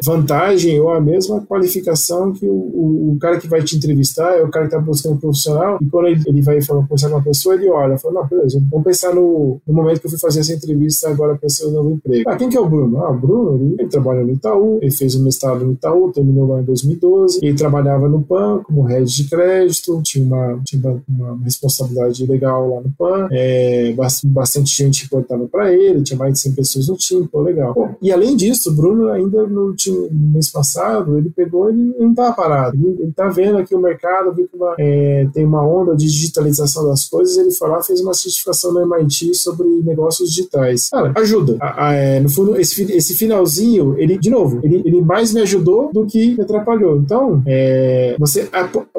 [0.04, 4.44] vantagem ou a mesma qualificação que o, o, o, cara que vai te entrevistar é
[4.44, 7.16] o cara que está buscando um profissional e quando ele, ele vai falar, conversar com
[7.16, 10.20] uma pessoa, ele olha, fala, não, beleza, vamos pensar no, no momento que eu fui
[10.20, 12.30] fazer essa entrevista agora para esse novo emprego.
[12.30, 12.98] Ah, quem que é o Bruno?
[12.98, 16.48] Ah, o Bruno, ele, ele trabalha no Itaú, ele fez o mestrado no Itaú, terminou
[16.48, 21.38] lá em 2012, ele trabalhava no PAN como head de crédito, tinha uma, tinha uma,
[21.44, 23.94] responsabilidade legal lá no PAN, é,
[24.26, 27.74] bastante gente importava para ele, tinha mais de 100 pessoas no time, pô, legal.
[27.74, 32.12] Pô, e além disso, o Bruno ainda no, no mês passado, ele pegou, ele não
[32.12, 35.66] estava parado, ele, ele tá vendo aqui o mercado, viu que uma, é, tem uma
[35.66, 40.30] onda de digitalização das coisas, ele foi lá fez uma certificação no MIT sobre negócios
[40.30, 40.90] digitais.
[40.90, 41.58] Cara, ajuda.
[41.60, 45.42] A, a, é, no fundo, esse, esse finalzinho, ele, de novo, ele, ele mais me
[45.42, 46.98] ajudou do que me atrapalhou.
[46.98, 48.50] Então, é, você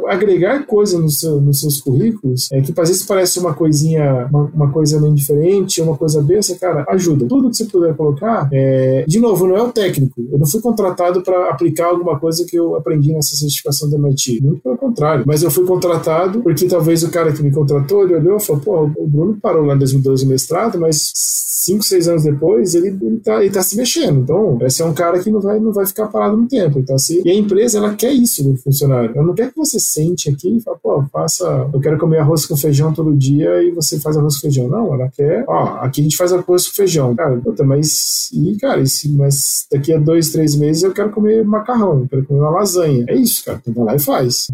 [0.07, 4.51] agregar coisa no seu, nos seus currículos, é, que às vezes parece uma coisinha, uma,
[4.55, 7.27] uma coisa nem diferente, uma coisa besta, cara, ajuda.
[7.27, 10.21] Tudo que você puder colocar, é, de novo, não é o técnico.
[10.31, 14.43] Eu não fui contratado para aplicar alguma coisa que eu aprendi nessa certificação da MIT.
[14.43, 15.14] Muito pelo contrário.
[15.27, 18.63] Mas eu fui contratado porque talvez o cara que me contratou, ele olhou e falou,
[18.63, 22.89] pô, o Bruno parou lá em 2012 o mestrado, mas cinco, seis anos depois, ele,
[23.01, 24.21] ele, tá, ele tá se mexendo.
[24.21, 26.83] Então, esse é um cara que não vai, não vai ficar parado no tempo.
[26.83, 27.23] Tá se...
[27.25, 29.13] E a empresa, ela quer isso do funcionário.
[29.15, 32.45] Ela não quer que você sente aqui e fala, pô, faça, eu quero comer arroz
[32.45, 34.69] com feijão todo dia e você faz arroz com feijão.
[34.69, 37.15] Não, ela quer, ó, aqui a gente faz arroz com feijão.
[37.15, 41.45] Cara, puta, mas, e, cara, esse, mas daqui a dois, três meses eu quero comer
[41.45, 43.05] macarrão, eu quero comer uma lasanha.
[43.09, 43.61] É isso, cara.
[43.67, 44.49] Então vai lá e faz.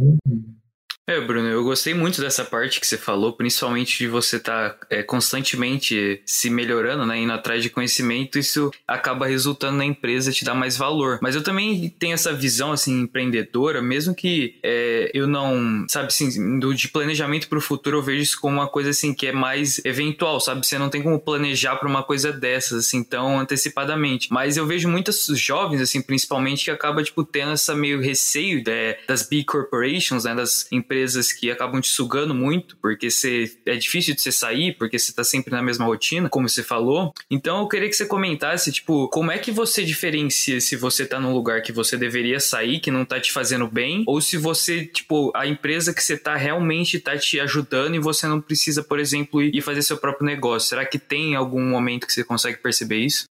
[1.10, 4.86] É, Bruno, eu gostei muito dessa parte que você falou, principalmente de você estar tá,
[4.88, 10.44] é, constantemente se melhorando, né, indo atrás de conhecimento, isso acaba resultando na empresa te
[10.44, 11.18] dar mais valor.
[11.20, 16.60] Mas eu também tenho essa visão, assim, empreendedora, mesmo que é, eu não, sabe, assim,
[16.60, 19.32] do, de planejamento para o futuro, eu vejo isso como uma coisa, assim, que é
[19.32, 20.64] mais eventual, sabe?
[20.64, 24.32] Você não tem como planejar para uma coisa dessas, assim, tão antecipadamente.
[24.32, 28.96] Mas eu vejo muitos jovens, assim, principalmente, que acaba, tipo, tendo essa meio receio né,
[29.08, 33.74] das big corporations, né, das empresas empresas que acabam te sugando muito, porque você, é
[33.76, 37.12] difícil de você sair, porque você tá sempre na mesma rotina, como você falou.
[37.30, 41.18] Então eu queria que você comentasse, tipo, como é que você diferencia se você tá
[41.18, 44.84] num lugar que você deveria sair, que não tá te fazendo bem, ou se você,
[44.84, 48.98] tipo, a empresa que você tá realmente tá te ajudando e você não precisa, por
[49.00, 50.68] exemplo, ir fazer seu próprio negócio.
[50.68, 53.24] Será que tem algum momento que você consegue perceber isso?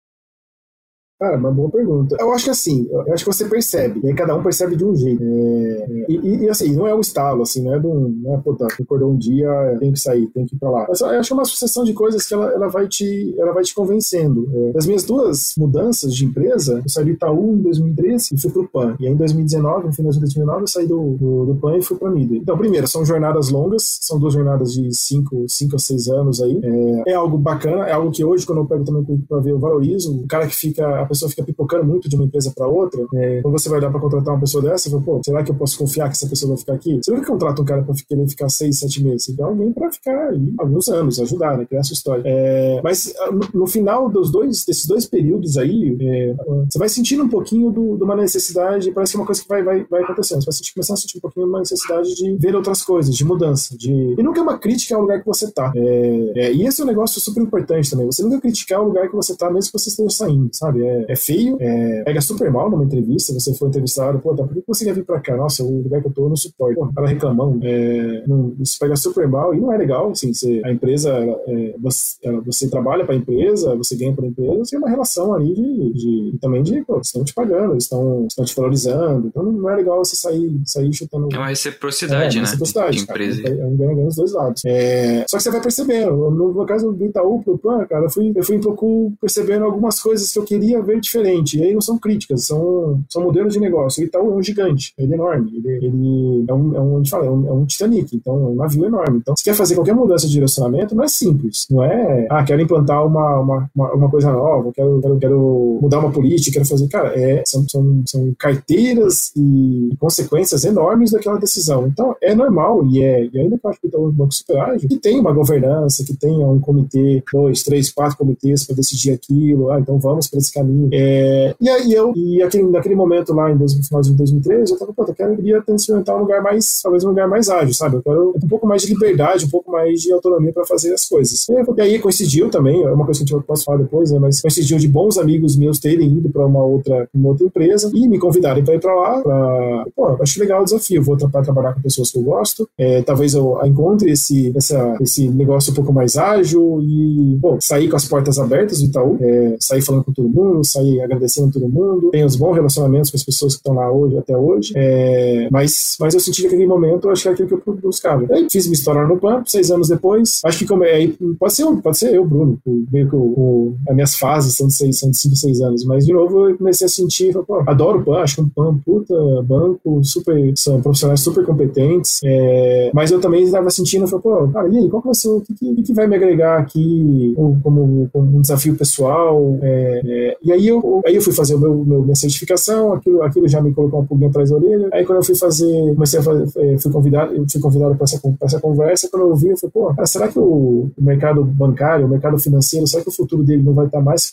[1.20, 2.16] Cara, uma boa pergunta.
[2.18, 4.86] Eu acho que assim, eu acho que você percebe, e aí cada um percebe de
[4.86, 5.22] um jeito.
[5.22, 8.38] É, e, e, assim, não é um estalo, assim, não é de um, não é,
[8.38, 9.50] pô, tá, acordou um dia,
[9.82, 10.86] tem que sair, tem que ir pra lá.
[10.88, 13.64] Mas eu acho é uma sucessão de coisas que ela, ela, vai, te, ela vai
[13.64, 14.50] te convencendo.
[14.54, 18.52] É, das minhas duas mudanças de empresa, eu saí do Itaú em 2013 e fui
[18.52, 18.96] pro PAN.
[18.98, 21.82] E aí em 2019, no final de 2019, eu saí do, do, do PAN e
[21.82, 22.40] fui pra Midway.
[22.40, 26.62] Então, primeiro, são jornadas longas, são duas jornadas de 5 a 6 anos aí.
[26.64, 29.60] É, é, algo bacana, é algo que hoje, quando eu pego também pra ver, eu
[29.60, 30.16] valorizo.
[30.16, 33.58] O cara que fica pessoa fica pipocando muito de uma empresa para outra, é, quando
[33.58, 35.78] você vai dar para contratar uma pessoa dessa, você fala, pô, será que eu posso
[35.78, 37.00] confiar que essa pessoa vai ficar aqui?
[37.04, 39.92] Você nunca contrata um cara para querer ficar seis, sete meses, você quer alguém para
[39.92, 42.24] ficar aí alguns anos, ajudar, né, criar sua história.
[42.26, 46.36] É, mas ah, no, no, final dos dois, desses dois períodos aí, é,
[46.70, 49.48] você vai sentindo um pouquinho do, de uma necessidade, parece que é uma coisa que
[49.48, 52.56] vai, vai, vai acontecendo, você vai começar a sentir um pouquinho uma necessidade de ver
[52.56, 54.16] outras coisas, de mudança, de...
[54.18, 55.72] E nunca é uma crítica ao lugar que você tá.
[55.76, 59.08] É, é, e esse é um negócio super importante também, você nunca criticar o lugar
[59.10, 60.84] que você tá, mesmo que você esteja saindo, sabe?
[60.84, 64.44] É, é feio feio, é, pega super mal numa entrevista, você foi entrevistado, pô, tá,
[64.44, 65.36] por que você quer vir pra cá?
[65.36, 66.76] Nossa, o lugar que eu tô não suporte.
[66.76, 70.62] Pô, cara reclamando, é, não, isso pega super mal e não é legal, assim, você,
[70.66, 74.72] a empresa, ela, é, você, ela, você, trabalha pra empresa, você ganha pra empresa, você
[74.72, 78.56] tem uma relação ali de, de também de, pô, estão te pagando, estão, estão te
[78.56, 81.30] valorizando, então não é legal você sair, sair chutando.
[81.32, 82.46] É uma reciprocidade, é, né?
[82.46, 83.42] Reciprocidade, de empresa.
[83.48, 84.64] É um ganho dos dois lados.
[84.66, 88.10] É, só que você vai percebendo, no, no caso do Itaú pro Pan, cara, eu
[88.10, 91.58] fui, eu fui um pouco percebendo algumas coisas que eu queria diferente.
[91.58, 94.02] E aí não são críticas, são, são modelos de negócio.
[94.02, 97.26] O Itaú é um gigante, ele é enorme, ele, ele é, um, é, um, fala,
[97.26, 99.20] é, um, é um Titanic, então é um navio enorme.
[99.20, 101.66] Então, se quer fazer qualquer mudança de direcionamento, não é simples.
[101.70, 106.00] Não é, ah, quero implantar uma, uma, uma, uma coisa nova, quero, quero, quero mudar
[106.00, 106.88] uma política, quero fazer.
[106.88, 111.88] Cara, é, são, são, são carteiras e consequências enormes daquela decisão.
[111.88, 114.12] Então, é normal, e, é, e ainda que eu acho que o Itaú é um
[114.12, 118.66] banco super ágil, que tem uma governança, que tenha um comitê, dois, três, quatro comitês
[118.66, 120.79] para decidir aquilo, ah, então vamos para esse caminho.
[120.92, 121.10] É,
[121.50, 124.80] é, e aí eu, e aquele, naquele momento lá, em no final de 2013, eu
[124.80, 127.74] tava, pô, eu quero, eu queria experimentar um lugar mais, talvez um lugar mais ágil,
[127.74, 127.98] sabe?
[127.98, 131.08] Eu quero um pouco mais de liberdade, um pouco mais de autonomia para fazer as
[131.08, 131.48] coisas.
[131.50, 134.20] E aí coincidiu também, é uma coisa que eu posso falar depois, né?
[134.20, 138.08] Mas coincidiu de bons amigos meus terem ido para uma outra, uma outra empresa e
[138.08, 141.74] me convidarem para ir para lá, pra, pô, acho legal o desafio, vou para trabalhar
[141.74, 145.94] com pessoas que eu gosto, é, talvez eu encontre esse, essa, esse negócio um pouco
[145.94, 150.12] mais ágil e, bom, sair com as portas abertas do Itaú, é, sair falando com
[150.12, 153.74] todo mundo, sair agradecendo todo mundo, tenho os bons relacionamentos com as pessoas que estão
[153.74, 157.36] lá hoje, até hoje, é, mas, mas eu senti que naquele momento, acho que era
[157.36, 158.26] aquilo que eu buscava.
[158.32, 161.08] Aí fiz me estourar no PAN, seis anos depois, acho que como, é,
[161.40, 162.60] pode ser, pode ser eu, Bruno,
[162.92, 166.06] meio que o, as minhas fases são de, seis, são de cinco, seis anos, mas
[166.06, 169.16] de novo eu comecei a sentir, pô, adoro o PAN, acho que o PAN, puta,
[169.44, 174.68] banco, super, são profissionais super competentes, é, mas eu também estava sentindo, falei, pô, cara,
[174.70, 177.60] e aí, qual que vai ser, o que, que, que vai me agregar aqui como,
[177.62, 179.58] como, como um desafio pessoal?
[179.62, 183.24] É, é e aí eu, Aí eu fui fazer o meu, meu, minha certificação, aquilo,
[183.24, 184.90] aquilo já me colocou um pouquinho atrás da orelha.
[184.92, 188.04] Aí quando eu fui fazer, comecei a fazer, é, fui convidado, eu fui convidado para
[188.04, 191.44] essa, essa conversa, quando eu vi, eu falei, pô, cara, será que o, o, mercado
[191.44, 194.32] bancário, o mercado financeiro, será que o futuro dele não vai estar mais,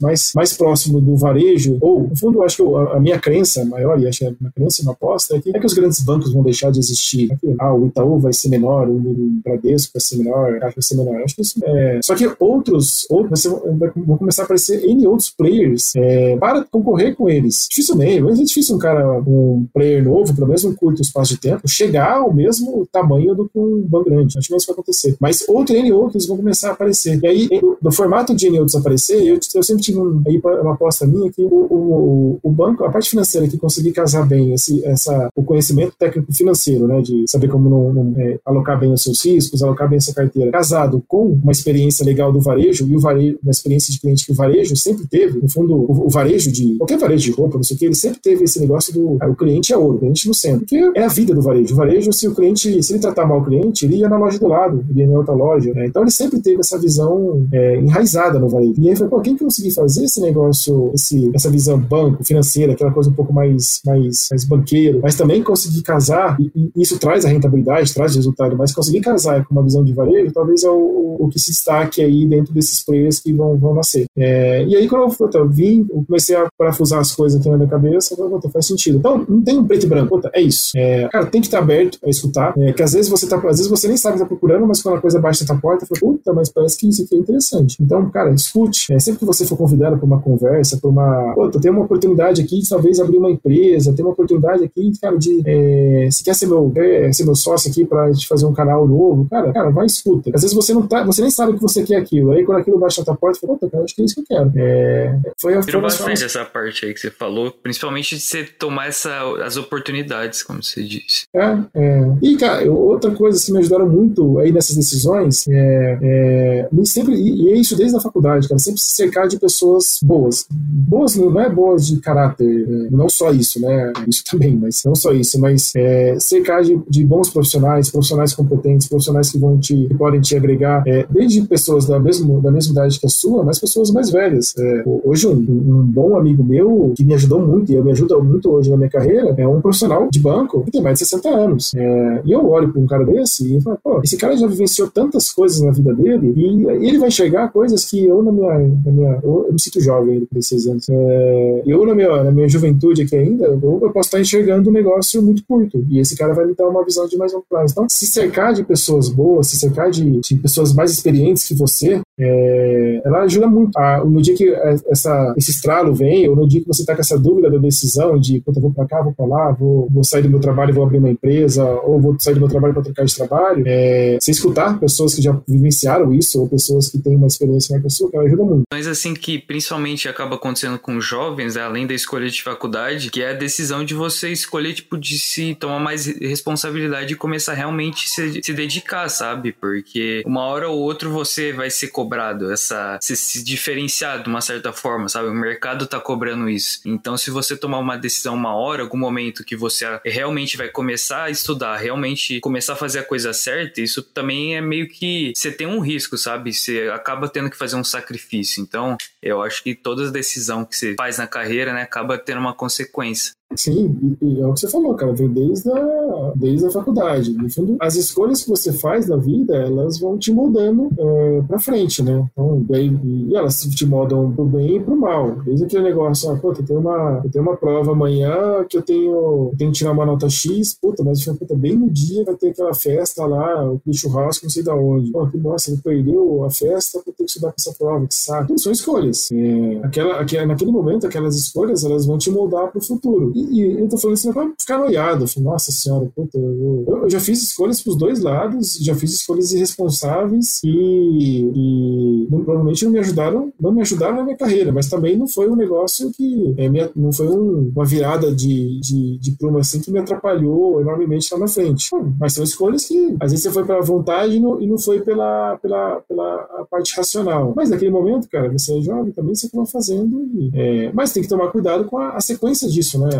[0.00, 1.78] mais, mais próximo do varejo?
[1.80, 4.34] Ou, no fundo, eu acho que a, a minha crença maior, e acho que é
[4.40, 7.32] uma crença, uma aposta, é que, é que os grandes bancos vão deixar de existir.
[7.32, 10.60] É que, ah, o Itaú vai ser menor, o, o Bradesco vai ser menor, a
[10.60, 11.22] Caixa vai ser menor.
[11.22, 12.00] Acho que isso é...
[12.02, 15.55] Só que outros, outros vão começar a aparecer N outros players
[15.96, 17.66] é, é, para concorrer com eles.
[17.68, 21.40] Dificilmente, mas é difícil um cara, um player novo, pelo menos um curto espaço de
[21.40, 24.38] tempo, chegar ao mesmo tamanho do que um banco grande.
[24.38, 25.16] Acho que isso vai acontecer.
[25.20, 27.18] Mas outros N outros vão começar a aparecer.
[27.22, 27.48] E aí,
[27.82, 31.30] no formato de N outros aparecer, eu, eu sempre tive um, aí uma aposta minha
[31.30, 35.42] que o, o, o, banco, a parte financeira que conseguir casar bem esse, essa, o
[35.42, 39.62] conhecimento técnico financeiro, né, de saber como não, não, é, alocar bem os seus riscos,
[39.62, 43.50] alocar bem essa carteira, casado com uma experiência legal do varejo e o varejo, uma
[43.50, 46.74] experiência de cliente que o varejo sempre teve, no fundo, o, o, varejo de.
[46.76, 49.16] qualquer varejo de roupa, não sei o que, ele sempre teve esse negócio do.
[49.20, 50.60] Ah, o cliente é ouro, o cliente no centro.
[50.60, 51.72] Porque é a vida do varejo.
[51.72, 54.38] O varejo, se o cliente, se ele tratar mal o cliente, ele ia na loja
[54.38, 55.72] do lado, ele ia na outra loja.
[55.72, 55.86] Né?
[55.86, 58.74] Então ele sempre teve essa visão é, enraizada no varejo.
[58.78, 62.90] E aí foi, pô, quem conseguir fazer esse negócio, esse, essa visão banco, financeira, aquela
[62.90, 67.24] coisa um pouco mais, mais, mais banqueiro, mas também conseguir casar, e, e isso traz
[67.24, 71.16] a rentabilidade, traz resultado, mas conseguir casar com uma visão de varejo, talvez é o,
[71.20, 74.06] o que se destaque aí dentro desses players que vão, vão nascer.
[74.16, 77.68] É, e aí, quando eu, eu vim, comecei a parafusar as coisas aqui na minha
[77.68, 78.98] cabeça, falei, faz sentido.
[78.98, 80.72] Então, não tem um preto e branco, puta, é isso.
[80.76, 83.58] É, cara, tem que estar aberto a escutar, é, que às vezes você tá, às
[83.58, 85.86] vezes você nem sabe que tá procurando, mas quando a coisa bate na tua porta,
[85.86, 87.76] fala, puta, mas parece que isso aqui é interessante.
[87.80, 88.92] Então, cara, escute.
[88.92, 92.42] É, sempre que você for convidado para uma conversa, para uma, puta, tem uma oportunidade
[92.42, 96.34] aqui de talvez abrir uma empresa, tem uma oportunidade aqui, cara, de, é, se quer
[96.34, 99.70] ser meu, é, ser meu sócio aqui para te fazer um canal novo, cara, cara,
[99.70, 100.30] vai escuta.
[100.34, 102.32] Às vezes você não tá, você nem sabe que você quer aquilo.
[102.32, 104.20] Aí quando aquilo bate na tua porta, fala, puta, cara, acho que é isso que
[104.20, 104.52] eu quero.
[104.56, 108.88] É, foi a Virou bastante essa parte aí que você falou, principalmente de você tomar
[108.88, 109.10] essa,
[109.44, 111.24] as oportunidades, como você disse.
[111.34, 112.00] É, é.
[112.22, 117.50] E, cara, outra coisa que me ajudaram muito aí nessas decisões é, é sempre, e,
[117.52, 120.46] é isso desde a faculdade, cara, sempre se cercar de pessoas boas.
[120.50, 123.92] Boas não é boas de caráter, é, não só isso, né?
[124.06, 128.88] Isso também, mas não só isso, mas é, cercar de, de, bons profissionais, profissionais competentes,
[128.88, 132.72] profissionais que vão te, que podem te agregar, é, desde pessoas da mesma, da mesma
[132.72, 134.54] idade que a sua, mas pessoas mais velhas.
[134.56, 138.50] É, hoje, um, um, bom amigo meu, que me ajudou muito, e me ajuda muito
[138.50, 141.72] hoje na minha carreira, é um profissional de banco que tem mais de 60 anos.
[141.74, 144.88] É, e eu olho para um cara desse e falo, pô, esse cara já vivenciou
[144.88, 148.58] tantas coisas na vida dele, e, ele vai enxergar coisas que eu, na minha.
[148.84, 150.86] Na minha eu, eu me sinto jovem ainda, com 16 anos.
[150.88, 154.72] É, eu, na minha, na minha juventude aqui ainda, eu, eu posso estar enxergando um
[154.72, 157.72] negócio muito curto, e esse cara vai me dar uma visão de mais longo prazo.
[157.72, 162.00] Então, se cercar de pessoas boas, se cercar de, de pessoas mais experientes que você,
[162.18, 163.76] é, ela ajuda muito.
[163.76, 164.48] A, no dia que
[164.88, 168.18] essa, esse estralo vem, ou no dia que você está com essa dúvida da decisão
[168.18, 170.72] de, puta, vou para cá, vou para lá, vou, vou sair do meu trabalho e
[170.72, 174.18] vou abrir uma empresa, ou vou sair do meu trabalho para trocar de trabalho, é,
[174.20, 178.10] se escutar pessoas que já vivenciaram isso, ou pessoas que têm uma experiência mais pessoa,
[178.12, 178.62] ela ajuda muito.
[178.72, 183.22] Mas assim que principalmente acaba acontecendo com jovens, né, além da escolha de faculdade, que
[183.22, 188.08] é a decisão de você escolher, tipo, de se tomar mais responsabilidade e começar realmente
[188.08, 189.52] se, se dedicar, sabe?
[189.52, 194.28] Porque uma hora ou outra você vai ser cobrado cobrado, essa se, se diferenciar de
[194.28, 195.28] uma certa forma, sabe?
[195.28, 196.80] O mercado tá cobrando isso.
[196.84, 201.24] Então, se você tomar uma decisão uma hora, algum momento que você realmente vai começar
[201.24, 205.50] a estudar, realmente começar a fazer a coisa certa, isso também é meio que você
[205.50, 206.52] tem um risco, sabe?
[206.52, 208.62] Você acaba tendo que fazer um sacrifício.
[208.62, 212.54] Então, eu acho que toda decisão que você faz na carreira, né, acaba tendo uma
[212.54, 213.32] consequência.
[213.54, 217.32] Sim, e, é o que você falou, cara, vem desde a, desde a faculdade.
[217.32, 221.58] No fundo, as escolhas que você faz na vida, elas vão te moldando é, pra
[221.58, 222.28] frente, né?
[222.32, 225.36] Então, bem, e elas te moldam pro bem e pro mal.
[225.44, 228.82] Desde aquele negócio, ah, pô, eu tenho uma, eu tenho uma prova amanhã que eu
[228.82, 232.34] tenho, eu tenho que tirar uma nota X, puta, mas puta, bem no dia vai
[232.34, 235.12] ter aquela festa lá, o churrasco, não sei da onde.
[235.12, 238.14] Pô, que bosta, ele perdeu a festa pra ter que estudar pra essa prova, que
[238.14, 238.48] sabe?
[238.48, 239.30] Tudo são escolhas.
[239.32, 243.32] É, aquela, aquela, naquele momento, aquelas escolhas, elas vão te moldar pro futuro.
[243.36, 245.28] E, e eu tô falando assim, vai ficar noiado.
[245.28, 249.52] Falei, nossa senhora, puta, eu, eu, já fiz escolhas pros dois lados, já fiz escolhas
[249.52, 254.88] irresponsáveis e, e não, provavelmente não me ajudaram, não me ajudaram na minha carreira, mas
[254.88, 259.18] também não foi um negócio que, é, minha, não foi um, uma virada de, de,
[259.18, 261.94] de pluma assim que me atrapalhou enormemente lá na frente.
[261.94, 264.78] Hum, mas são escolhas que, às vezes você foi pela vontade e não, e não
[264.78, 267.52] foi pela, pela, pela parte racional.
[267.54, 270.22] Mas naquele momento, cara, você é jovem também, você acaba fazendo.
[270.34, 273.10] E, é, mas tem que tomar cuidado com a, a sequência disso, né?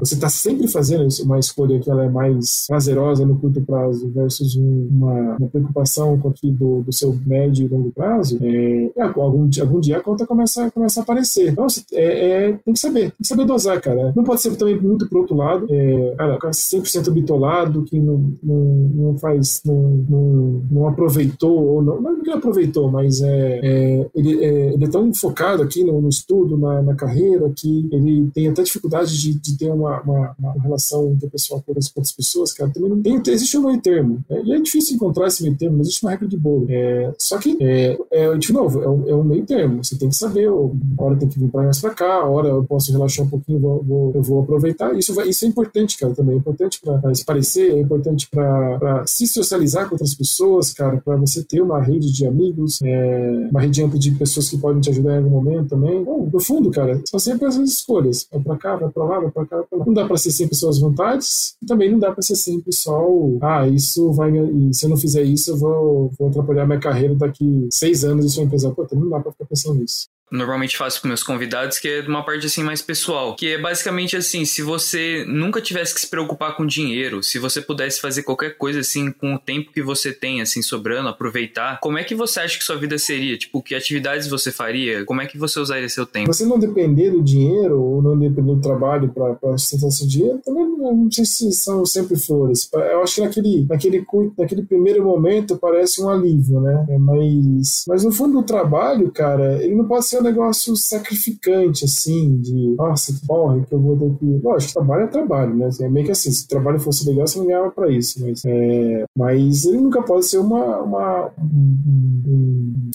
[0.00, 4.56] Você está sempre fazendo uma escolha que ela é mais prazerosa no curto prazo versus
[4.56, 9.02] um, uma, uma, preocupação com aquilo do, do, seu médio e longo prazo, é, é,
[9.02, 11.52] algum, algum dia a conta começa, começa a aparecer.
[11.52, 14.12] Então, é, é, tem que saber, tem que saber dosar, cara.
[14.14, 18.32] Não pode ser também muito pro outro lado, é, cara, ficar 100% bitolado, que não,
[18.42, 23.60] não, não faz, não, não, não, aproveitou, ou não, não é que aproveitou, mas é,
[23.62, 27.88] é ele, é, ele é tão focado aqui no, no estudo, na, na carreira, que
[27.90, 32.52] ele tem até dificuldade de, de ter uma, uma, uma, relação interpessoal com outras pessoas,
[32.52, 34.24] cara, também não tem, existe um meio termo.
[34.28, 34.42] Né?
[34.44, 36.66] E é difícil encontrar esse meio termo, não existe uma regra de bolo.
[36.68, 39.82] É, só que, é, é, de novo, é um, é um meio termo.
[39.82, 42.64] Você tem que saber, a hora tem que vir para mais cá, a hora eu
[42.64, 44.96] posso relaxar um pouquinho, vou, vou, eu vou aproveitar.
[44.96, 46.34] Isso, vai, isso é importante, cara, também.
[46.34, 51.16] É importante para se parecer, é importante para se socializar com outras pessoas, cara, para
[51.16, 54.90] você ter uma rede de amigos, é, uma rede ampla de pessoas que podem te
[54.90, 56.02] ajudar em algum momento também.
[56.02, 58.26] Bom, no fundo, cara, são sempre as escolhas.
[58.32, 59.84] É para cá, vai para lá, vai para cá, vai pra lá.
[59.86, 62.98] Não dá para ser sempre suas vontades, e também não dá para ser sempre só
[63.06, 64.32] o, ah, isso vai
[64.72, 68.30] se eu não fizer isso, eu vou, vou atrapalhar minha carreira daqui seis anos e
[68.30, 68.76] sou empresário.
[68.76, 70.08] Pô, não dá para ficar pensando nisso.
[70.30, 74.16] Normalmente faço com meus convidados, que é uma parte assim mais pessoal, que é basicamente
[74.16, 78.56] assim, se você nunca tivesse que se preocupar com dinheiro, se você pudesse fazer qualquer
[78.56, 82.40] coisa assim com o tempo que você tem assim sobrando, aproveitar, como é que você
[82.40, 83.38] acha que sua vida seria?
[83.38, 85.04] Tipo, que atividades você faria?
[85.04, 86.32] Como é que você usaria seu tempo?
[86.32, 90.66] Você não depender do dinheiro ou não depender do trabalho para sustentar seu dinheiro, também
[90.66, 92.68] não sei se são sempre flores.
[92.72, 96.86] Eu acho que naquele, naquele, naquele primeiro momento parece um alívio, né?
[96.88, 101.84] É, mas, mas no fundo o trabalho, cara, ele não pode ser um negócio sacrificante,
[101.84, 104.40] assim, de nossa, que porra, que eu vou ter que.
[104.42, 105.68] Lógico, trabalho é trabalho, né?
[105.80, 108.24] É meio que assim, se o trabalho fosse legal, você não ganhava pra isso.
[108.24, 111.30] Mas, é, mas ele nunca pode ser uma, uma,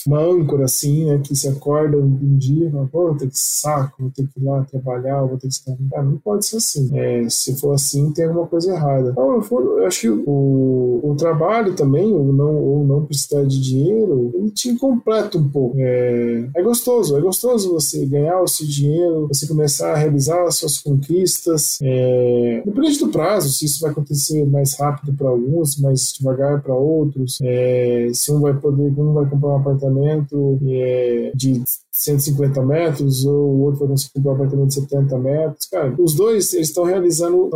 [0.06, 1.18] uma âncora, assim, né?
[1.18, 4.40] Que se acorda um dia e fala, pô, vou ter que saco, vou ter que
[4.40, 5.76] ir lá trabalhar, vou ter que estar.
[5.90, 6.90] Cara, não pode ser assim.
[6.96, 9.10] É, se for assim, tem alguma coisa errada.
[9.10, 14.30] Então, eu acho que o, o trabalho também, ou não, ou não precisar de dinheiro,
[14.34, 15.76] ele te completa um pouco.
[15.78, 20.56] É, é gostoso, é gostoso você ganhar o seu dinheiro, você começar a realizar as
[20.56, 21.78] suas conquistas.
[21.82, 26.74] É, depende do prazo, se isso vai acontecer mais rápido para alguns, mais devagar para
[26.74, 27.38] outros.
[27.42, 33.34] É, se um vai poder, um vai comprar um apartamento é, de 150 metros, ou
[33.34, 35.66] o outro vai conseguir um apartamento de 70 metros.
[35.66, 37.50] Cara, os dois eles estão realizando,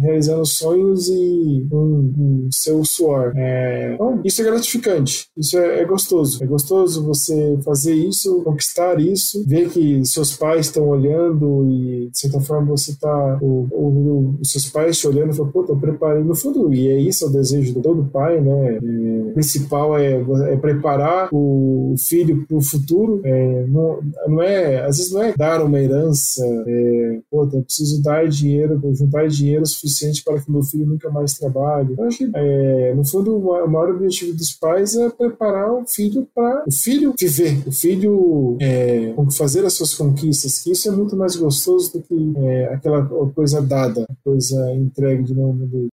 [0.00, 3.32] realizando sonhos e um, um seu suor.
[3.34, 6.42] É, então, isso é gratificante, isso é, é, gostoso.
[6.42, 12.18] É gostoso você fazer isso, conquistar isso, ver que seus pais estão olhando e, de
[12.18, 13.38] certa forma, você está.
[13.42, 16.22] Os seus pais te olhando e falando, pô, eu preparei.
[16.22, 18.76] No fundo, e é isso o desejo de todo pai, né?
[18.76, 23.20] É, o principal é, é preparar o filho para o futuro.
[23.24, 28.02] É, não, não é, às vezes não é dar uma herança, é, pô, eu preciso
[28.02, 31.94] dar dinheiro, juntar dinheiro suficiente para que meu filho nunca mais trabalhe.
[31.96, 36.26] Eu acho que, é, no fundo, o maior objetivo dos pais é preparar o filho
[36.34, 41.16] para o filho viver, o filho é, fazer as suas conquistas, que isso é muito
[41.16, 45.88] mais gostoso do que é, aquela coisa dada, coisa entregue de nome dele.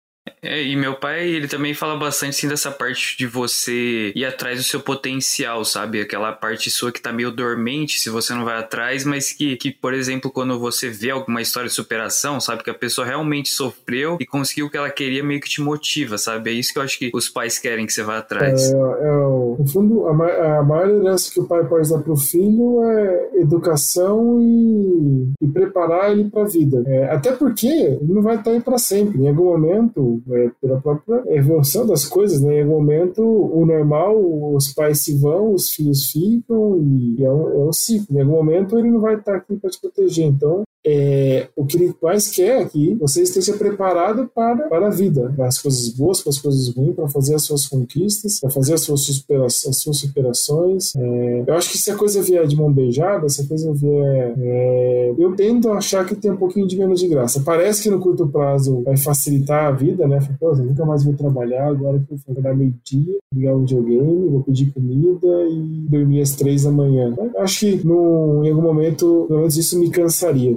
[0.43, 4.59] É, e meu pai, ele também fala bastante assim dessa parte de você ir atrás
[4.59, 6.01] do seu potencial, sabe?
[6.01, 9.71] Aquela parte sua que tá meio dormente se você não vai atrás, mas que, que,
[9.71, 12.62] por exemplo, quando você vê alguma história de superação, sabe?
[12.62, 16.19] Que a pessoa realmente sofreu e conseguiu o que ela queria, meio que te motiva,
[16.19, 16.51] sabe?
[16.51, 18.73] É isso que eu acho que os pais querem que você vá atrás.
[18.73, 19.11] É, é,
[19.59, 24.41] no fundo, a, a maior herança que o pai pode dar pro filho é educação
[24.41, 26.83] e, e preparar ele pra vida.
[26.87, 29.21] É, até porque ele não vai estar aí pra sempre.
[29.21, 32.59] Em algum momento, é, pela própria evolução das coisas, né?
[32.59, 34.16] Em algum momento, o normal,
[34.55, 38.16] os pais se vão, os filhos ficam, e é um, é um ciclo.
[38.16, 40.26] Em algum momento, ele não vai estar aqui para te proteger.
[40.26, 44.90] Então, é, o que ele mais quer é que você esteja preparado para, para a
[44.90, 48.51] vida, para as coisas boas, para as coisas ruins, para fazer as suas conquistas, para
[48.51, 50.94] fazer as suas, supera as suas superações.
[50.94, 54.35] É, eu acho que se a coisa vier de mão beijada, se a coisa vier.
[54.38, 57.42] É, eu tendo a achar que tem um pouquinho de menos de graça.
[57.44, 60.18] Parece que no curto prazo vai facilitar a vida, né?
[60.38, 64.29] Pô, eu nunca mais vou trabalhar, agora que eu vou trabalhar meio-dia, ligar um videogame,
[64.29, 67.12] vou pedir comida e dormir às três da manhã.
[67.18, 70.55] Eu acho que no, em algum momento, pelo menos isso me cansaria.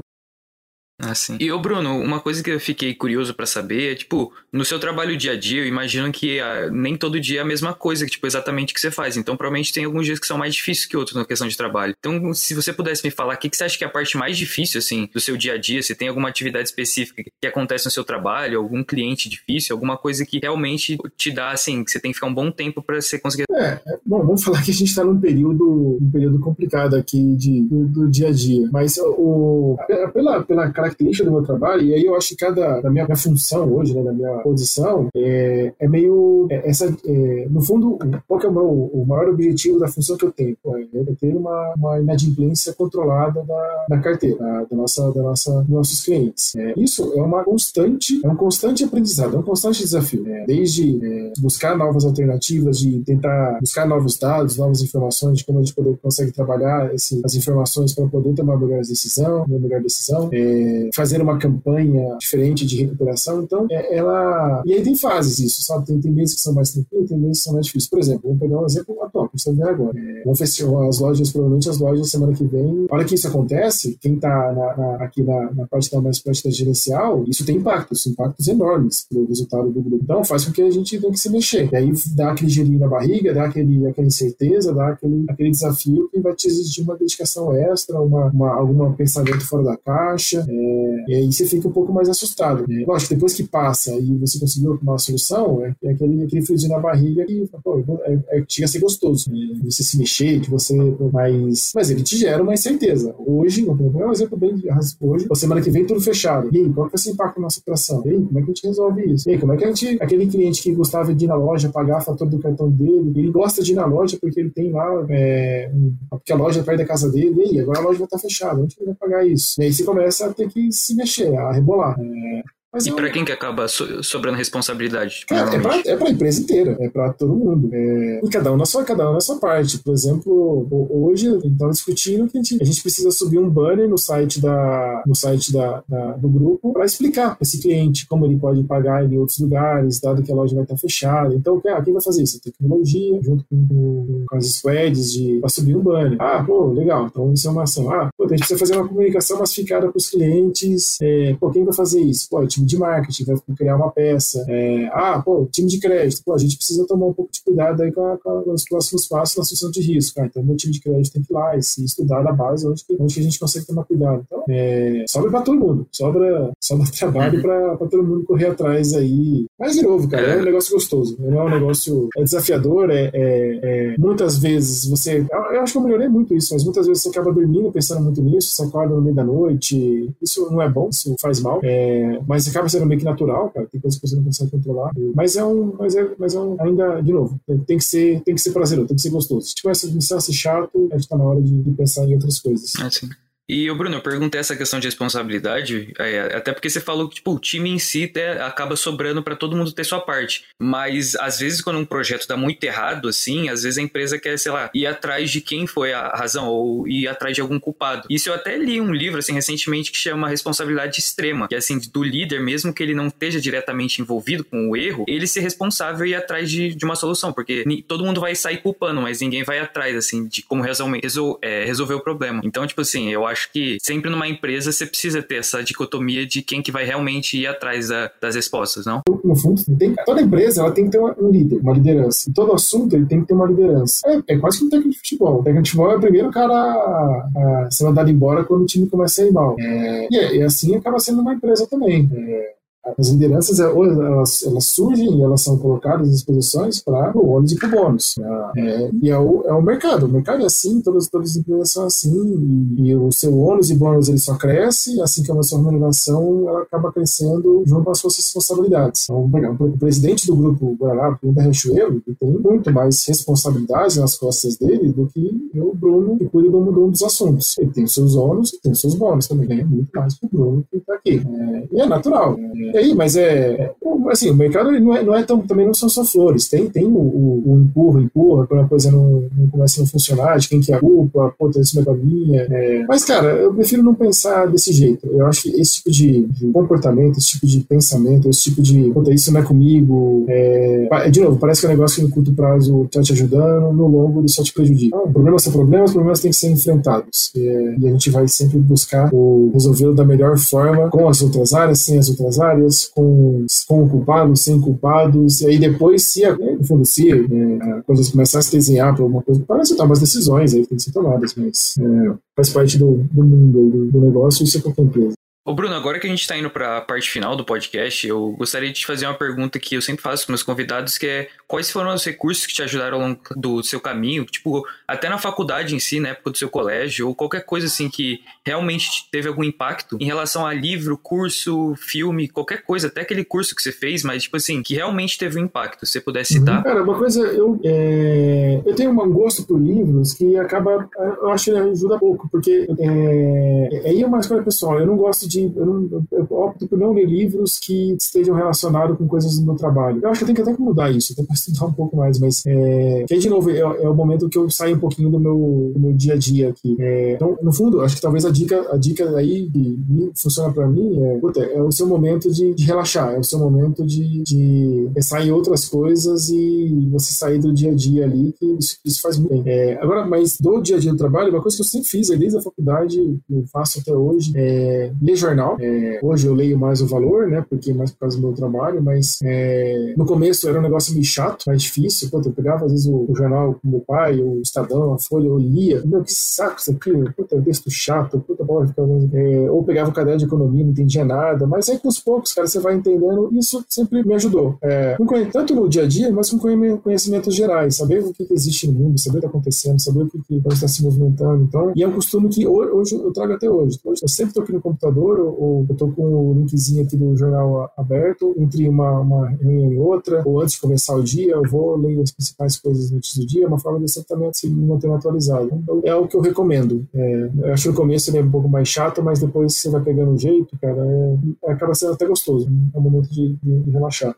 [1.11, 1.37] Assim.
[1.39, 4.79] E ô Bruno, uma coisa que eu fiquei curioso para saber é, tipo, no seu
[4.79, 8.05] trabalho dia a dia, eu imagino que ah, nem todo dia é a mesma coisa,
[8.05, 9.17] que, tipo, exatamente o que você faz.
[9.17, 11.95] Então, provavelmente tem alguns dias que são mais difíceis que outros na questão de trabalho.
[11.99, 14.17] Então, se você pudesse me falar, o que, que você acha que é a parte
[14.17, 15.81] mais difícil, assim, do seu dia a dia?
[15.81, 20.25] Se tem alguma atividade específica que acontece no seu trabalho, algum cliente difícil, alguma coisa
[20.25, 23.19] que realmente te dá, assim, que você tem que ficar um bom tempo para você
[23.19, 23.45] conseguir.
[23.51, 27.35] É, é, bom, vamos falar que a gente tá num período, um período complicado aqui
[27.35, 28.67] de, do, do dia a dia.
[28.71, 29.77] Mas o,
[30.13, 33.17] pela, pela característica do meu trabalho, e aí eu acho que cada, na minha, minha
[33.17, 38.39] função hoje, né, na minha posição, é, é meio, é, essa, é, no fundo, qual
[38.39, 40.57] que é o, meu, o maior objetivo da função que eu tenho?
[40.93, 45.69] é ter uma, uma inadimplência controlada da, da carteira, da, da nossa, da nossa, dos
[45.69, 46.55] nossos clientes.
[46.55, 50.27] É, isso é uma constante, é um constante aprendizado, é um constante desafio.
[50.27, 55.59] É, desde é, buscar novas alternativas, de tentar buscar novos dados, novas informações de como
[55.59, 60.29] a gente poder, consegue trabalhar esse, as informações para poder tomar melhor decisão, melhor decisão,
[60.31, 63.43] é, fazer uma campanha diferente de recuperação.
[63.43, 64.61] Então, é, ela.
[64.65, 65.85] E aí tem fases isso, sabe?
[65.85, 67.89] Tem, tem meses que são mais tranquilos, tem meses que são mais difíceis.
[67.89, 69.99] Por exemplo, vamos pegar um exemplo atual, que você está vendo agora.
[69.99, 72.87] É, festival, as lojas, provavelmente as lojas, semana que vem.
[72.89, 77.23] A hora que isso acontece, quem está aqui na, na, parte da mais da gerencial,
[77.27, 80.03] isso tem impactos, impactos enormes para o resultado do grupo.
[80.03, 81.69] Então, faz com que a gente tenha que se mexer.
[81.71, 86.09] E aí dá aquele gelinho na barriga, dá aquele, aquela incerteza, dá aquele, aquele desafio
[86.09, 90.45] que vai te exigir uma dedicação extra, uma, uma, algum pensamento fora da caixa.
[90.47, 92.65] É, É, e aí você fica um pouco mais assustado.
[92.69, 96.71] É, lógico, depois que passa e você conseguiu uma solução, é, é aquele, aquele friozinho
[96.71, 99.31] na barriga que pô, é, é, a ser gostoso.
[99.31, 99.59] Né?
[99.63, 100.73] Você se mexer, que você
[101.11, 101.71] mais.
[101.75, 103.15] Mas ele te gera uma incerteza.
[103.17, 104.55] Hoje, é um exemplo bem
[105.01, 106.49] hoje, a semana que vem tudo fechado.
[106.51, 108.01] E aí, qual que vai ser o impacto na nossa operação?
[108.05, 109.29] E aí, como é que a gente resolve isso?
[109.29, 109.97] E aí, como é que a gente.
[110.01, 113.31] Aquele cliente que gostava de ir na loja pagar a fatura do cartão dele, ele
[113.31, 115.05] gosta de ir na loja porque ele tem lá.
[115.09, 115.71] É,
[116.09, 118.19] porque a loja é perto da casa dele, e aí, agora a loja vai estar
[118.19, 118.61] fechada.
[118.61, 119.61] Onde ele vai pagar isso?
[119.61, 121.95] E aí você começa a ter que se mexer, a rebolar.
[121.99, 122.95] É, mas e eu...
[122.95, 125.25] para quem que acaba so sobrando responsabilidade?
[125.31, 127.69] É, é para é a empresa inteira, é para todo mundo.
[127.73, 128.21] É...
[128.23, 129.79] E cada um na sua, cada um na sua parte.
[129.79, 133.49] Por exemplo, hoje a gente estava discutindo que a gente, a gente, precisa subir um
[133.49, 138.07] banner no site, da, no site da, da do grupo para explicar para esse cliente
[138.07, 141.33] como ele pode pagar em outros lugares, dado que a loja vai estar fechada.
[141.33, 142.37] Então, ah, quem vai fazer isso?
[142.37, 146.17] A tecnologia, junto com, com, com as squads, para subir um banner.
[146.19, 147.07] Ah, pô, legal.
[147.07, 147.91] Então, isso é uma ação.
[147.91, 150.97] Ah, pô, a gente precisa fazer uma comunicação massificada para os clientes.
[151.01, 152.27] É, pô, quem vai fazer isso?
[152.29, 154.45] Pô, time de marketing, vai criar uma peça.
[154.47, 157.81] É, ah, pô, time de crédito, pô, a gente precisa tomar um pouco de cuidado
[157.81, 160.19] aí com, a, com os próximos passos na solução de risco.
[160.21, 162.67] Ah, então, meu time de crédito tem que ir lá e se estudar na base
[162.67, 164.23] onde, onde que a gente consegue tomar cuidado.
[164.25, 167.77] Então, é, sobra para todo mundo, sobra, sobra trabalho uhum.
[167.77, 169.45] para todo mundo correr atrás aí.
[169.59, 173.09] Mas, de novo, cara, é um negócio gostoso, não é um negócio é desafiador, é,
[173.13, 173.59] é,
[173.93, 175.25] é muitas vezes você.
[175.29, 178.21] Eu acho que eu melhorei muito isso, mas muitas vezes você acaba dormindo pensando muito
[178.21, 182.19] nisso, você acorda no meio da noite, isso não é bom, isso faz mal, é,
[182.49, 183.67] mas acaba sendo meio que natural, cara.
[183.67, 184.91] Tem coisas que você não consegue controlar.
[185.15, 188.35] Mas é um, mas é, mas é um, ainda, de novo, tem que ser, tem
[188.35, 189.47] que ser prazeroso, tem que ser gostoso.
[189.47, 192.13] Se tiver essa a ser chato, a gente tá na hora de, de pensar em
[192.13, 192.73] outras coisas.
[192.75, 193.09] É, sim.
[193.49, 197.33] E, Bruno, eu perguntei essa questão de responsabilidade, é, até porque você falou que tipo,
[197.33, 200.45] o time em si até acaba sobrando para todo mundo ter sua parte.
[200.59, 204.37] Mas, às vezes, quando um projeto dá muito errado, assim, às vezes a empresa quer,
[204.37, 208.07] sei lá, ir atrás de quem foi a razão, ou ir atrás de algum culpado.
[208.09, 211.79] Isso eu até li um livro, assim, recentemente, que chama Responsabilidade Extrema, que é, assim,
[211.91, 216.05] do líder, mesmo que ele não esteja diretamente envolvido com o erro, ele ser responsável
[216.05, 219.43] e ir atrás de, de uma solução, porque todo mundo vai sair culpando, mas ninguém
[219.43, 221.01] vai atrás, assim, de como resolver,
[221.41, 222.41] é, resolver o problema.
[222.43, 226.25] Então, tipo assim, eu acho acho que sempre numa empresa você precisa ter essa dicotomia
[226.25, 229.01] de quem que vai realmente ir atrás da, das respostas, não?
[229.23, 232.29] No fundo, tem, toda empresa ela tem que ter um líder, uma liderança.
[232.29, 234.01] Em todo assunto ele tem que ter uma liderança.
[234.07, 235.39] É, é quase que um técnico de futebol.
[235.39, 238.65] O técnico de futebol é o primeiro cara a, a ser mandado embora quando o
[238.65, 239.55] time começa a ir mal.
[239.59, 242.09] É, e, é, e assim acaba sendo uma empresa também.
[242.13, 242.58] É,
[242.97, 247.55] as lideranças, elas, elas surgem e elas são colocadas em exposições para o ônus e
[247.55, 248.15] para o bônus.
[248.57, 250.05] É, e é o, é o mercado.
[250.05, 253.69] O mercado é assim, todas, todas as empresas são assim, e, e o seu ônus
[253.69, 257.91] e bônus ele só cresce, assim que a sua remuneração ela acaba crescendo junto com
[257.91, 259.03] as suas responsabilidades.
[259.03, 259.29] Então,
[259.59, 264.17] o presidente do grupo Guaraná, o presidente da Riachuelo, ele tem muito mais responsabilidades nas
[264.17, 267.57] costas dele do que o Bruno, que cuida do, do, dos assuntos.
[267.57, 270.25] Ele tem os seus ônus e tem os seus bônus também, ganha muito mais que
[270.25, 271.21] o Bruno que está aqui.
[271.25, 272.37] É, e é natural.
[272.73, 273.71] É, aí, mas é.
[274.09, 275.39] Assim, o mercado não é, não é tão.
[275.41, 276.47] Também não são só flores.
[276.49, 279.87] Tem, tem o, o, o empurra, empurra, quando a coisa não, não começa a não
[279.87, 282.41] funcionar, de quem que é a culpa, pô, tá isso não é minha.
[282.49, 282.85] É.
[282.87, 285.07] Mas, cara, eu prefiro não pensar desse jeito.
[285.07, 288.89] Eu acho que esse tipo de, de comportamento, esse tipo de pensamento, esse tipo de.
[288.91, 290.25] Puta, isso não é comigo.
[290.27, 291.09] É...
[291.11, 293.87] De novo, parece que é um negócio que no curto prazo tá te ajudando, no
[293.87, 294.95] longo ele só te prejudica.
[294.95, 297.31] Não, problemas são problemas, problemas têm que ser enfrentados.
[297.35, 297.75] É...
[297.79, 301.79] E a gente vai sempre buscar o resolvê-lo da melhor forma com as outras áreas,
[301.79, 306.85] sem as outras áreas, com, com culpados, sem culpados, e aí depois, se, no fundo,
[306.85, 310.61] se é, coisas começarem a se desenhar para alguma coisa, parece tomar umas decisões aí
[310.61, 314.43] que tem que ser tomadas, mas é, faz parte do, do mundo, do, do negócio,
[314.43, 315.13] isso é qualquer empresa.
[315.49, 318.35] Ô Bruno, agora que a gente está indo para a parte final do podcast, eu
[318.37, 321.27] gostaria de te fazer uma pergunta que eu sempre faço para meus convidados, que é
[321.47, 325.17] quais foram os recursos que te ajudaram ao longo do seu caminho, tipo, até na
[325.17, 329.27] faculdade em si, na época do seu colégio, ou qualquer coisa assim que realmente teve
[329.27, 333.71] algum impacto em relação a livro, curso, filme, qualquer coisa, até aquele curso que você
[333.71, 336.57] fez, mas tipo assim, que realmente teve um impacto, se você pudesse citar.
[336.57, 336.63] Uhum.
[336.63, 341.45] Cara, uma coisa, eu, é, eu tenho um gosto por livros que acaba, eu acho
[341.45, 345.65] que ajuda pouco, porque é, aí é uma escolha pessoal, eu não gosto de eu,
[345.65, 349.99] não, eu opto por não ler livros que estejam relacionados com coisas do meu trabalho.
[350.01, 352.19] Eu acho que eu tenho que até mudar isso, até para estudar um pouco mais,
[352.19, 355.09] mas é, que aí, de novo, é, é, o momento que eu saio um pouquinho
[355.09, 356.75] do meu, do meu dia a dia aqui.
[356.79, 360.67] É, então, no fundo, acho que talvez a dica, a dica aí que funciona para
[360.67, 364.23] mim é, puta, é o seu momento de, de, relaxar, é o seu momento de,
[364.23, 368.77] de pensar em outras coisas e você sair do dia a dia ali, que isso,
[368.85, 369.43] isso faz muito bem.
[369.45, 372.09] É, agora, mas do dia a dia do trabalho, uma coisa que eu sempre fiz,
[372.09, 375.57] desde a faculdade, eu faço até hoje, é ler jornal.
[375.59, 377.43] É, hoje eu leio mais o valor, né?
[377.49, 381.05] Porque mais por causa do meu trabalho, mas é, no começo era um negócio meio
[381.05, 382.09] chato mais difícil.
[382.09, 385.27] Pô, eu pegava às vezes o, o jornal com meu pai, o Estadão, a Folha,
[385.27, 385.81] eu lia.
[385.85, 389.93] Meu, que saco isso aqui, puta, texto chato, puta bola, ficava, é, ou pegava o
[389.93, 391.47] caderno de economia, não entendia nada.
[391.47, 393.29] Mas aí com os poucos, cara, você vai entendendo.
[393.33, 394.57] Isso sempre me ajudou.
[394.61, 394.97] É,
[395.31, 396.39] tanto no dia a dia, mas com
[396.79, 400.03] conhecimentos gerais, saber o que, que existe no mundo, saber o que está acontecendo, saber
[400.03, 401.43] o que, que está se movimentando.
[401.43, 403.79] Então, e é um costume que hoje eu trago até hoje.
[403.83, 407.15] hoje eu sempre estou aqui no computador, ou eu estou com o linkzinho aqui do
[407.15, 411.43] jornal aberto, entre uma, uma reunião e outra, ou antes de começar o dia, eu
[411.49, 414.91] vou ler as principais coisas notícias do dia, uma forma de sempre também se manter
[414.91, 415.49] atualizado.
[415.53, 416.85] Então, é o que eu recomendo.
[416.93, 419.69] É, eu acho que no começo ele é um pouco mais chato, mas depois você
[419.69, 422.49] vai pegando o jeito, cara, é, acaba sendo até gostoso.
[422.73, 424.15] É um momento de, de, de relaxar.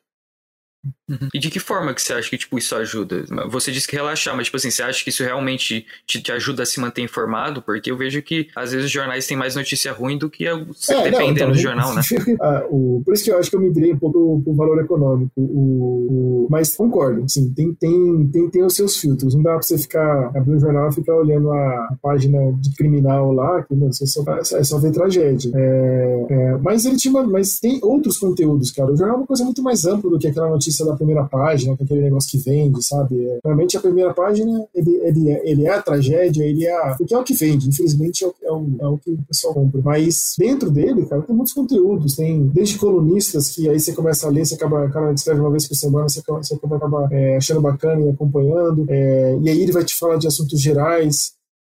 [1.12, 1.28] Uhum.
[1.34, 3.26] E de que forma que você acha que tipo, isso ajuda?
[3.50, 6.64] Você disse que relaxar, mas tipo assim, você acha que isso realmente te, te ajuda
[6.64, 7.62] a se manter informado?
[7.62, 10.94] Porque eu vejo que às vezes os jornais têm mais notícia ruim do que você
[10.94, 12.02] é, dependendo então, do jornal, né?
[12.42, 15.32] ah, o, por isso que eu acho que eu migrei um pouco pro valor econômico.
[15.36, 19.36] O, o, mas concordo, sim, tem, tem, tem, tem os seus filtros.
[19.36, 22.74] Não dá pra você ficar abrindo o jornal e ficar olhando a, a, página de
[22.76, 25.52] criminal lá, que meu, você só, é só ver tragédia.
[25.54, 27.12] É, é, mas ele tinha.
[27.12, 28.92] Mas tem outros conteúdos, cara.
[28.92, 31.24] O jornal é uma coisa muito mais ampla do que aquela notícia notícia da primeira
[31.26, 33.26] página, com aquele negócio que vende, sabe?
[33.26, 37.14] É, realmente a primeira página, ele, ele, é, ele é a tragédia, ele é porque
[37.14, 39.82] é o que vende, infelizmente é o, é, o, é o que o pessoal compra.
[39.84, 44.30] Mas dentro dele, cara, tem muitos conteúdos, tem desde colunistas que aí você começa a
[44.30, 48.02] ler, você acaba, cara, escreve uma vez por semana, você, você acaba é, achando bacana
[48.02, 51.34] e acompanhando, é, e aí ele vai te falar de assuntos gerais,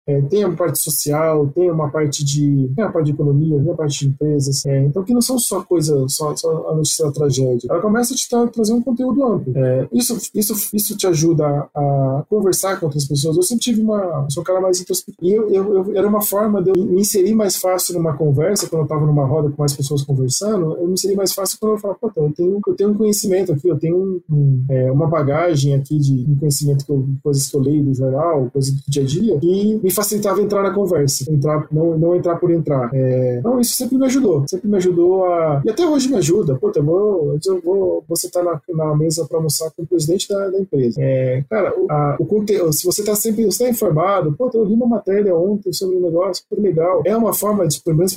[0.07, 3.73] é, tem uma parte social, tem uma parte de, tem a parte de economia, tem
[3.73, 4.65] a parte de empresas.
[4.67, 7.69] É, então, que não são só coisas, só, só, a notícia da tragédia.
[7.71, 9.53] Ela começa a te trazer um conteúdo amplo.
[9.57, 13.37] É, isso, isso, isso te ajuda a, conversar com outras pessoas.
[13.37, 14.27] Eu sempre tive uma.
[14.29, 15.25] Sou um cara mais introspectivo.
[15.27, 18.69] E eu, eu, eu, era uma forma de eu me inserir mais fácil numa conversa,
[18.69, 20.77] quando eu estava numa roda com mais pessoas conversando.
[20.77, 23.53] Eu me inseri mais fácil quando eu falava, pô, eu tenho, eu tenho um conhecimento
[23.53, 27.49] aqui, eu tenho um, um, é, uma bagagem aqui de um conhecimento, que eu, coisas
[27.49, 30.73] que eu leio do jornal, coisas do dia a dia, e me facilitava entrar na
[30.73, 32.91] conversa, entrar, não, não entrar por entrar.
[32.93, 35.63] É, então, isso sempre me ajudou, sempre me ajudou a.
[35.65, 36.57] E até hoje me ajuda.
[36.57, 40.29] Puta, eu vou, eu vou você tá na, na mesa para almoçar com o presidente
[40.29, 41.01] da, da empresa.
[41.01, 44.65] É, cara, o, a, o conteúdo, se você tá sempre você tá informado, pô, eu
[44.65, 47.03] li uma matéria ontem sobre um negócio, que legal.
[47.05, 48.15] É uma forma, de, pelo menos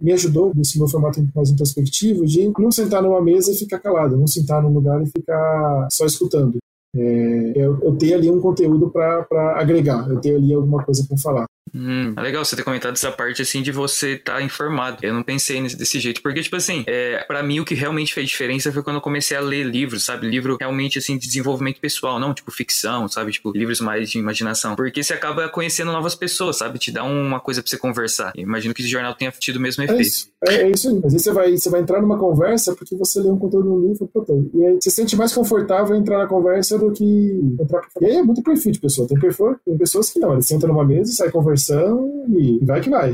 [0.00, 4.16] me ajudou nesse meu formato mais introspectivo, de não sentar numa mesa e ficar calado,
[4.16, 6.58] não sentar num lugar e ficar só escutando.
[6.98, 11.18] É, eu, eu tenho ali um conteúdo para agregar, eu tenho ali alguma coisa para
[11.18, 11.46] falar.
[11.76, 14.98] Hum, é legal você ter comentado essa parte assim de você estar tá informado.
[15.02, 18.14] Eu não pensei nesse, desse jeito, porque, tipo assim, é, para mim o que realmente
[18.14, 20.26] fez diferença foi quando eu comecei a ler livros, sabe?
[20.26, 23.32] Livro realmente assim de desenvolvimento pessoal, não tipo ficção, sabe?
[23.32, 24.74] Tipo, livros mais de imaginação.
[24.74, 26.78] Porque você acaba conhecendo novas pessoas, sabe?
[26.78, 28.32] Te dá uma coisa pra você conversar.
[28.34, 30.00] Eu imagino que esse jornal tenha tido o mesmo efeito.
[30.00, 30.96] É isso, é, é isso aí.
[30.96, 33.88] Às vezes você vai, você vai entrar numa conversa porque você lê um conteúdo no
[33.88, 34.10] livro,
[34.54, 37.82] e aí você se sente mais confortável em entrar na conversa do que entrar.
[38.00, 39.06] E aí é muito perfil de pessoa.
[39.06, 42.90] Tem, perfil, tem pessoas que não, eles sentam numa mesa, sai conversando e vai que
[42.90, 43.12] vai.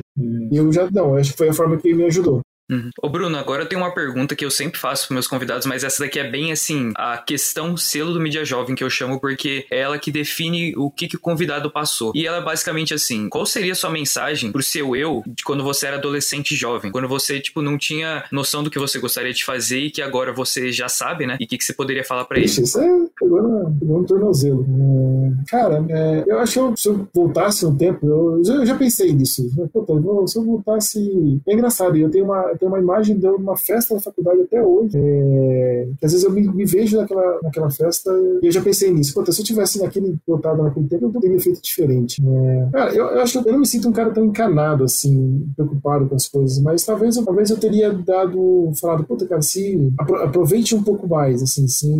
[0.51, 2.41] Eu já, não, acho que foi a forma que me ajudou.
[2.71, 2.91] Uhum.
[3.03, 5.85] Ô Bruno, agora eu tenho uma pergunta que eu sempre faço para meus convidados, mas
[5.85, 9.67] essa daqui é bem assim, a questão selo do mídia jovem que eu chamo porque
[9.71, 12.13] é ela que define o que, que o convidado passou.
[12.15, 15.63] E ela é basicamente assim, qual seria a sua mensagem pro seu eu de quando
[15.63, 16.91] você era adolescente jovem?
[16.91, 20.33] Quando você, tipo, não tinha noção do que você gostaria de fazer e que agora
[20.33, 21.37] você já sabe, né?
[21.41, 22.47] E o que, que você poderia falar para ele?
[22.47, 24.65] Isso é pegou no tornozelo.
[24.69, 28.67] É, cara, é, eu acho que eu, se eu voltasse um tempo, eu já, eu
[28.67, 29.51] já pensei nisso.
[29.73, 29.93] Puta,
[30.27, 31.41] se eu voltasse...
[31.47, 34.97] É engraçado, eu tenho uma tem uma imagem de uma festa na faculdade até hoje.
[34.97, 38.11] É, que às vezes eu me, me, vejo naquela, naquela festa
[38.43, 39.15] e eu já pensei nisso.
[39.15, 42.23] Puta, se eu tivesse naquele botado naquele tempo, eu teria feito diferente.
[42.25, 45.47] É, cara, eu, eu, acho que eu não me sinto um cara tão encanado assim,
[45.55, 50.75] preocupado com as coisas, mas talvez, talvez eu teria dado, falado, puta, cara, se aproveite
[50.75, 51.91] um pouco mais, assim, se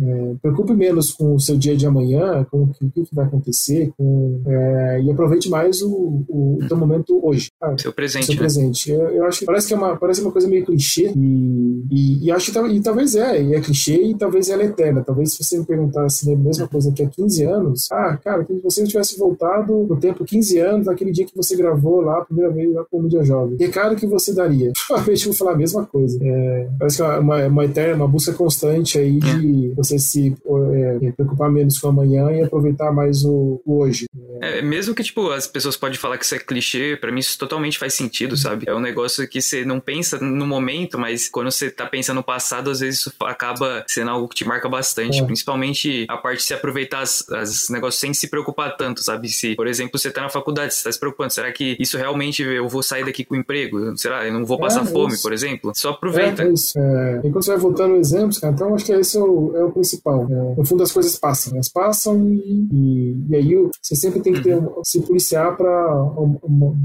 [0.00, 3.26] é, preocupe menos com o seu dia de amanhã, com o que, o que vai
[3.26, 7.50] acontecer, com, é, e aproveite mais o, o, o teu momento hoje.
[7.60, 8.26] Ah, seu presente.
[8.26, 8.38] Seu né?
[8.38, 8.90] presente.
[8.90, 12.26] Eu, eu, acho que parece que é uma, parece uma coisa meio clichê e, e,
[12.26, 15.02] e acho que e talvez é, e é clichê e talvez ela é eterna.
[15.02, 18.60] Talvez se você me perguntasse a mesma coisa que há 15 anos, ah, cara, se
[18.62, 22.50] você tivesse voltado no tempo 15 anos, naquele dia que você gravou lá a primeira
[22.50, 24.72] vez lá com o Mídia Jovem, recado que você daria?
[24.86, 26.18] Provavelmente vou falar a mesma coisa.
[26.22, 30.34] É, parece que é uma, uma eterna, uma busca constante aí de você se
[30.74, 34.06] é, preocupar menos com amanhã e aproveitar mais o, o hoje.
[34.40, 37.38] É, mesmo que, tipo, as pessoas podem falar que isso é clichê, para mim isso
[37.38, 38.66] totalmente faz sentido, sabe?
[38.68, 42.16] É um negócio que você não não pensa no momento, mas quando você tá pensando
[42.16, 45.20] no passado, às vezes isso acaba sendo algo que te marca bastante.
[45.20, 45.24] É.
[45.24, 49.28] Principalmente a parte de se aproveitar as, as negócios sem se preocupar tanto, sabe?
[49.28, 52.42] Se, por exemplo, você tá na faculdade, você tá se preocupando, será que isso realmente
[52.42, 53.96] eu vou sair daqui com emprego?
[53.96, 54.26] Será?
[54.26, 55.22] Eu não vou passar é, fome, isso.
[55.22, 55.72] por exemplo?
[55.74, 56.42] Só aproveita.
[56.42, 56.78] É, isso.
[56.78, 57.20] É.
[57.24, 59.70] Enquanto você vai voltando no exemplo, cara, então acho que esse é o, é o
[59.70, 60.26] principal.
[60.30, 61.54] É, no fundo, as coisas passam.
[61.54, 64.82] Elas passam e, e, e aí você sempre tem que ter, uhum.
[64.82, 65.68] se policiar para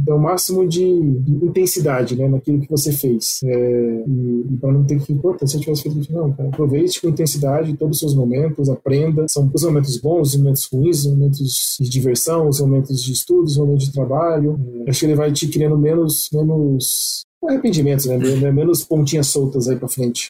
[0.05, 3.39] dar o máximo de, de, intensidade né, naquilo que você fez.
[3.43, 6.49] É, e, e para não ter que, pô, se eu tivesse feito isso, não, cara,
[6.49, 9.25] aproveite com intensidade todos os seus momentos, aprenda.
[9.29, 13.53] São os momentos bons, os momentos ruins, os momentos de diversão, os momentos de estudos,
[13.53, 14.59] os momentos de trabalho.
[14.86, 18.17] É, acho que ele vai te criando menos, menos arrependimentos, né?
[18.51, 20.27] Menos pontinhas soltas aí pra frente.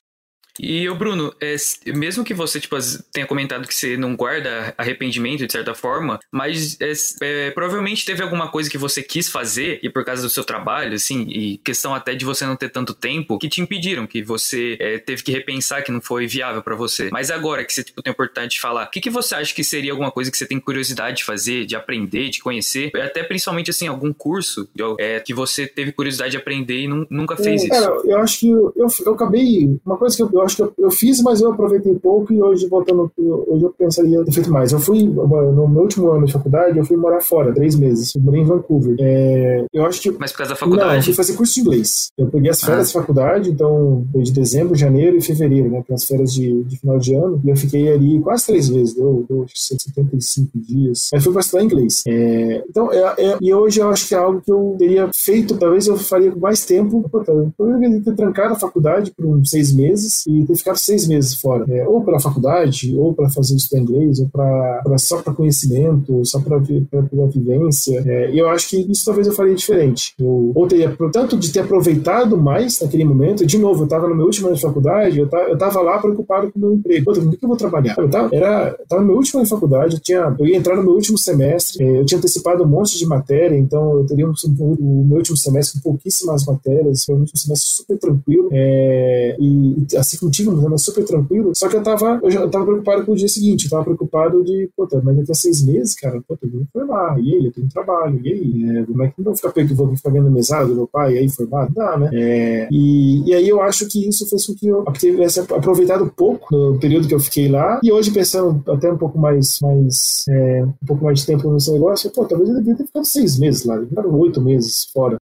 [0.60, 1.56] E o Bruno, é,
[1.94, 2.76] mesmo que você tipo,
[3.12, 8.22] tenha comentado que você não guarda arrependimento de certa forma, mas é, é, provavelmente teve
[8.22, 11.94] alguma coisa que você quis fazer e por causa do seu trabalho, assim, e questão
[11.96, 15.32] até de você não ter tanto tempo, que te impediram, que você é, teve que
[15.32, 17.10] repensar que não foi viável para você.
[17.12, 19.54] Mas agora que você tipo, tem a oportunidade de falar, o que, que você acha
[19.54, 23.24] que seria alguma coisa que você tem curiosidade de fazer, de aprender, de conhecer, até
[23.24, 27.74] principalmente assim algum curso é, que você teve curiosidade de aprender e nunca fez isso?
[28.06, 30.92] eu acho que eu, eu, eu acabei uma coisa que eu acho que eu, eu,
[30.92, 34.72] fiz, mas eu aproveitei pouco e hoje, voltando, hoje eu pensaria ter feito mais.
[34.72, 38.14] Eu fui, no meu último ano de faculdade, eu fui morar fora, três meses.
[38.16, 38.96] Eu morei em Vancouver.
[39.00, 40.12] É, eu acho que.
[40.20, 40.90] Mas por causa da faculdade?
[40.90, 42.08] Não, eu fui fazer curso de inglês.
[42.18, 42.94] Eu peguei as férias ah.
[42.94, 45.84] da faculdade, então foi de dezembro, janeiro e fevereiro, né?
[45.92, 47.42] As férias de, de, final de ano.
[47.44, 51.10] E eu fiquei ali quase três meses, deu, deu 75 dias.
[51.14, 52.04] Mas fui pra estudar inglês.
[52.08, 55.58] É, então, é, é, e hoje eu acho que é algo que eu teria feito,
[55.58, 57.10] talvez eu faria mais tempo.
[57.28, 61.36] eu deveria ter trancado a faculdade por uns seis meses e ter ficado seis meses
[61.36, 66.24] fora, é, ou pela faculdade, ou para fazer estudar inglês, ou para só para conhecimento,
[66.26, 68.04] só para a vivência.
[68.06, 70.14] É, e eu acho que isso talvez eu faria diferente.
[70.20, 74.16] Eu, ou teria, tanto de ter aproveitado mais naquele momento, de novo, eu estava no
[74.16, 77.06] meu último ano de faculdade, eu estava eu tava lá preocupado com o meu emprego.
[77.06, 77.96] Puta, que eu vou trabalhar?
[77.98, 80.76] Eu estava era, tava no meu último ano de faculdade, eu, tinha, eu ia entrar
[80.76, 84.28] no meu último semestre, é, eu tinha antecipado um monte de matéria, então eu teria
[84.28, 88.50] um, o meu último semestre com pouquíssimas matérias, foi um semestre super tranquilo.
[88.52, 91.52] É, e assim como tive mas super tranquilo.
[91.56, 93.84] Só que eu tava, eu, já, eu tava preocupado com o dia seguinte, eu tava
[93.84, 97.46] preocupado de, puta, mas daqui a seis meses, cara, puta, eu vou formar, e aí,
[97.46, 100.10] eu tenho trabalho, e aí, é, como é que não vou ficar peito, vou ficar
[100.10, 101.74] vendo mesado do meu pai, e aí formado?
[101.74, 102.10] Dá, né?
[102.14, 106.56] É, e, e aí eu acho que isso fez com que eu tivesse aproveitado pouco
[106.56, 110.64] no período que eu fiquei lá, e hoje pensando até um pouco mais, mais é,
[110.64, 113.66] um pouco mais de tempo nesse negócio, pô, talvez eu devia ter ficado seis meses
[113.66, 115.18] lá, oito meses fora.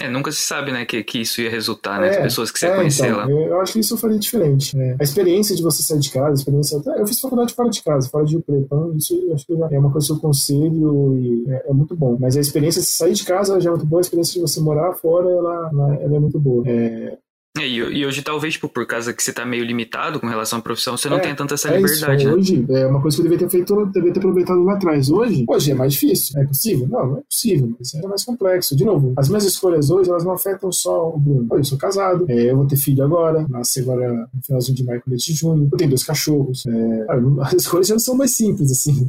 [0.00, 2.08] É, nunca se sabe, né, que, que isso ia resultar, né?
[2.08, 3.30] É, pessoas que você é, conhecer então, lá.
[3.30, 4.76] Eu acho que isso faria diferente.
[4.76, 4.96] Né?
[4.98, 6.78] A experiência de você sair de casa, a experiência.
[6.78, 9.46] Até, eu fiz faculdade fora de casa, fora de Rio Preto, então isso eu acho
[9.46, 12.16] que já é uma coisa que eu conselho e é, é, muito bom.
[12.18, 14.60] Mas a experiência de sair de casa já é muito boa, a experiência de você
[14.60, 16.64] morar fora, ela, ela, ela é muito boa.
[16.66, 17.16] É,
[17.56, 20.62] é, e, hoje, talvez, tipo, por causa que você tá meio limitado com relação à
[20.62, 22.28] profissão, você não é, tem tanta essa é liberdade, isso.
[22.28, 22.34] né?
[22.34, 25.08] Hoje, é uma coisa que eu devia ter feito, devia ter aproveitado lá atrás.
[25.08, 26.36] Hoje, hoje é mais difícil.
[26.40, 26.88] É possível?
[26.88, 28.74] Não, não é possível, mas é mais complexo.
[28.74, 31.46] De novo, as minhas escolhas hoje, elas não afetam só o Bruno.
[31.52, 35.02] Eu sou casado, é, eu vou ter filho agora, nasce agora no finalzinho de maio,
[35.02, 36.64] começo de junho, eu tenho dois cachorros.
[36.66, 37.06] É,
[37.40, 39.06] as escolhas já são mais simples, assim.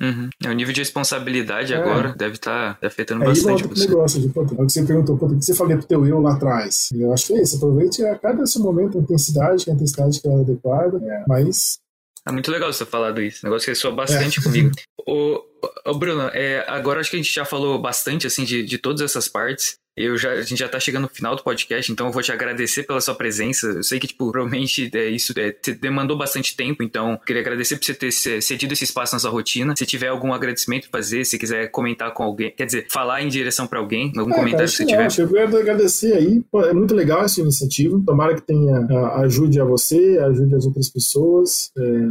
[0.00, 0.28] Uhum.
[0.44, 1.76] É, o nível de responsabilidade é.
[1.76, 3.88] agora deve estar tá afetando Aí bastante você.
[3.88, 6.20] negócio de, pô, é o que você perguntou, o que você falou pro teu eu
[6.20, 6.88] lá atrás?
[6.94, 9.76] Eu acho que é isso, aproveite a cada esse momento a intensidade, que é a
[9.76, 11.24] intensidade que é adequada, é.
[11.26, 11.78] mas...
[12.26, 14.42] É muito legal você ter falado isso, negócio que ressoa bastante é.
[14.42, 14.70] comigo.
[15.06, 15.42] o,
[15.86, 19.00] o Bruno, é, agora acho que a gente já falou bastante, assim, de, de todas
[19.00, 19.76] essas partes.
[19.98, 22.30] Eu já, a gente já tá chegando no final do podcast, então eu vou te
[22.30, 23.66] agradecer pela sua presença.
[23.66, 27.84] Eu sei que, tipo, provavelmente é, isso é, demandou bastante tempo, então queria agradecer por
[27.84, 29.74] você ter cedido esse espaço na sua rotina.
[29.76, 33.28] Se tiver algum agradecimento pra fazer, se quiser comentar com alguém, quer dizer, falar em
[33.28, 35.08] direção para alguém, algum é, comentário que você tiver.
[35.18, 36.42] eu quero agradecer aí.
[36.68, 38.00] É muito legal essa iniciativa.
[38.06, 38.86] Tomara que tenha
[39.16, 41.70] ajude a você, ajude as outras pessoas.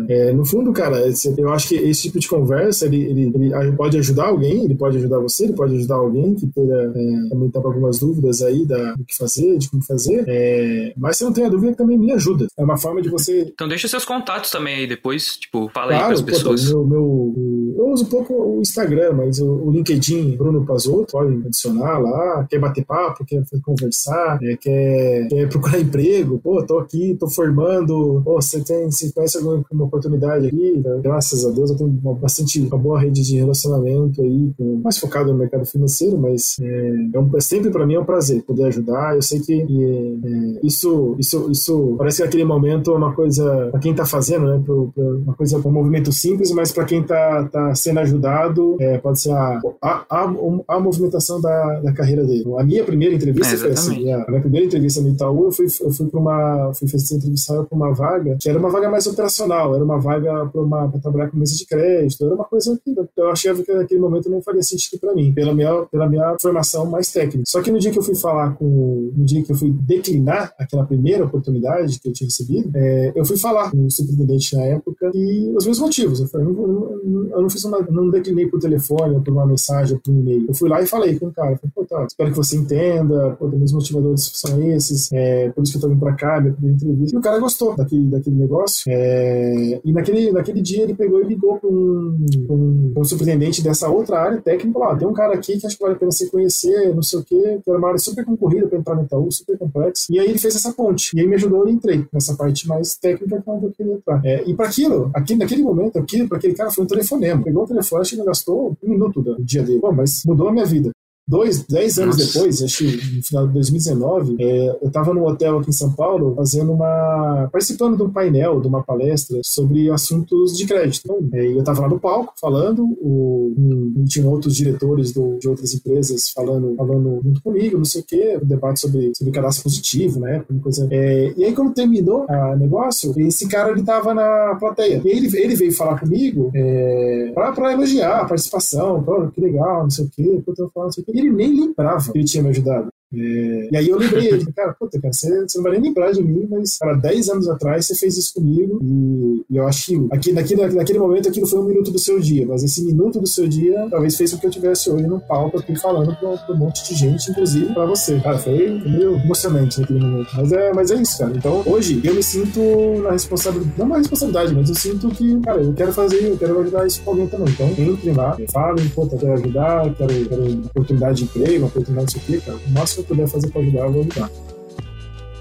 [0.10, 0.98] É, é, no fundo, cara,
[1.38, 4.98] eu acho que esse tipo de conversa ele, ele, ele, pode ajudar alguém, ele pode
[4.98, 8.94] ajudar você, ele pode ajudar alguém que tenha, é, também tá algumas dúvidas aí da,
[8.94, 12.12] do que fazer, de como fazer, é, mas se não tem a dúvida, também me
[12.12, 12.48] ajuda.
[12.58, 13.52] É uma forma de você.
[13.54, 16.72] Então deixa seus contatos também aí depois, tipo, fala claro, aí as pessoas.
[16.72, 21.12] Pô, meu, meu, eu uso um pouco o Instagram, mas o, o LinkedIn, Bruno Pazotto,
[21.12, 26.80] podem adicionar lá, quer bater papo, quer conversar, é, quer, quer, procurar emprego, pô, tô
[26.80, 30.82] aqui, tô formando, pô, você tem, você conhece alguma oportunidade aqui?
[31.02, 34.98] Graças a Deus eu tenho uma, bastante, uma boa rede de relacionamento aí, com, mais
[34.98, 38.42] focado no mercado financeiro, mas é, é, um, é sempre para mim é um prazer
[38.44, 39.16] poder ajudar.
[39.16, 43.80] Eu sei que é, isso, isso, isso parece que aquele momento é uma coisa para
[43.80, 44.62] quem está fazendo, né?
[44.64, 48.98] Pro, pro, uma coisa, um movimento simples, mas para quem está tá sendo ajudado, é,
[48.98, 50.34] pode ser a, a, a,
[50.68, 52.46] a movimentação da, da, carreira dele.
[52.58, 55.66] A minha primeira entrevista é, foi assim, a minha primeira entrevista no Itaú, eu fui,
[55.82, 59.06] eu fui para uma, fui fazer entrevista para uma vaga, que era uma vaga mais
[59.08, 63.30] operacional, era uma vaga para trabalhar com mesa de crédito, era uma coisa que eu
[63.30, 67.12] achava que naquele momento não faria sentido para mim, pela minha, pela minha formação mais
[67.12, 67.44] técnica.
[67.48, 70.54] Só que no dia que eu fui falar com, no dia que eu fui declinar
[70.58, 74.64] aquela primeira oportunidade que eu tinha recebido, é, eu fui falar com o superintendente na
[74.64, 76.20] época e os meus motivos.
[76.20, 79.98] Eu, falei, eu, não, eu não, fiz uma, não declinei por telefone, por uma mensagem,
[79.98, 80.46] por um e-mail.
[80.48, 83.32] Eu fui lá e falei com o cara, falei, pô, tá, espero que você entenda,
[83.32, 86.54] pô, meus motivadores são esses, é, por isso que eu tô vindo pra cá, minha
[86.54, 87.16] primeira entrevista.
[87.16, 88.84] E o cara gostou daquele, daquele negócio.
[88.88, 93.90] É, e naquele, naquele dia ele pegou e ligou para um, um, um superintendente dessa
[93.90, 96.30] outra área técnica, lá, tem um cara aqui que acho que vale a pena você
[96.30, 99.32] conhecer, não sei o quê, que era uma área super concorrida para entrar no Itaú,
[99.32, 100.06] super complexa.
[100.10, 101.16] E aí ele fez essa ponte.
[101.16, 104.22] E aí me ajudou e entrei nessa parte mais técnica que eu queria entrar.
[104.26, 107.44] É, e para aquilo, aqui, naquele momento, aquilo, para aquele cara foi um telefonema.
[107.44, 109.82] Pegou o telefone, ele gastou um minuto do dia dele.
[109.96, 110.92] Mas mudou a minha vida
[111.28, 112.34] dois, dez anos Nossa.
[112.34, 115.92] depois, acho que no final de 2019, é, eu estava num hotel aqui em São
[115.92, 117.50] Paulo fazendo uma.
[117.52, 121.02] participando de um painel, de uma palestra sobre assuntos de crédito.
[121.04, 125.50] Então, é, eu estava lá no palco falando, o, um, tinha outros diretores do, de
[125.50, 129.64] outras empresas falando, falando junto comigo, não sei o quê, um debate sobre, sobre cadastro
[129.64, 130.44] positivo, né?
[130.62, 130.88] Coisa.
[130.90, 135.02] É, e aí, quando terminou o negócio, esse cara ele estava na plateia.
[135.04, 139.04] E ele, ele veio falar comigo é, para elogiar a participação,
[139.34, 142.12] que legal, não sei o quê, eu falando, não sei o quê ele nem lembrava
[142.12, 142.90] que ele tinha me ajudado.
[143.14, 146.12] É, e aí eu lembrei ele, cara, puta, cara, você, você, não vai nem lembrar
[146.12, 149.86] de mim, mas, cara, 10 anos atrás você fez isso comigo e, e eu acho
[149.88, 153.20] que aqui, naquele, naquele momento aquilo foi um minuto do seu dia, mas esse minuto
[153.20, 156.38] do seu dia talvez fez com que eu tivesse hoje no palco aqui falando pra,
[156.38, 158.20] pra um monte de gente, inclusive pra você.
[158.20, 160.30] Cara, foi meio emocionante naquele momento.
[160.36, 161.34] Mas é, mas é isso, cara.
[161.36, 162.60] Então, hoje eu me sinto
[163.02, 166.60] na responsabilidade, não na responsabilidade, mas eu sinto que, cara, eu quero fazer, eu quero
[166.60, 167.54] ajudar isso com alguém também.
[167.54, 172.18] Então, entrem lá, falem, eu quero ajudar, quero, quero oportunidade de emprego, uma oportunidade de
[172.18, 172.58] aqui, cara.
[172.98, 174.32] Que eu puder fazer para ajudar, eu vou ajudar.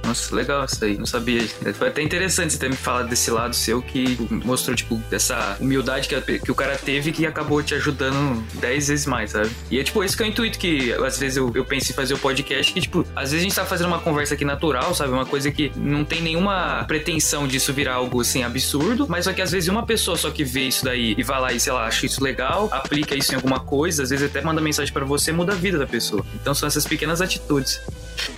[0.07, 0.97] Nossa, legal isso aí.
[0.97, 1.47] Não sabia.
[1.75, 6.09] Foi até interessante você ter me falado desse lado seu que mostrou, tipo, dessa humildade
[6.09, 9.51] que, que o cara teve que acabou te ajudando 10 vezes mais, sabe?
[9.71, 11.95] E é tipo, esse que é o intuito que às vezes eu, eu penso em
[11.95, 14.95] fazer o podcast, que, tipo, às vezes a gente tá fazendo uma conversa aqui natural,
[14.95, 15.13] sabe?
[15.13, 19.43] Uma coisa que não tem nenhuma pretensão disso virar algo assim absurdo, mas só que
[19.43, 21.87] às vezes uma pessoa só que vê isso daí e vai lá e, sei lá,
[21.87, 25.33] acha isso legal, aplica isso em alguma coisa, às vezes até manda mensagem para você,
[25.33, 26.25] muda a vida da pessoa.
[26.35, 27.81] Então são essas pequenas atitudes.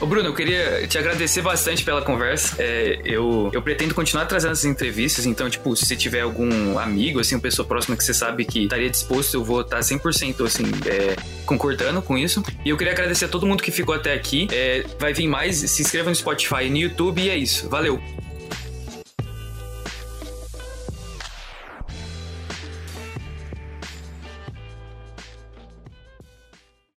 [0.01, 2.57] Ô Bruno, eu queria te agradecer bastante pela conversa.
[2.59, 7.35] É, eu, eu pretendo continuar trazendo essas entrevistas, então, tipo, se tiver algum amigo, assim,
[7.35, 11.17] uma pessoa próxima que você sabe que estaria disposto, eu vou estar 100% assim, é,
[11.47, 12.43] concordando com isso.
[12.65, 14.49] E eu queria agradecer a todo mundo que ficou até aqui.
[14.53, 17.69] É, vai vir mais, se inscreva no Spotify e no YouTube e é isso.
[17.69, 18.01] Valeu!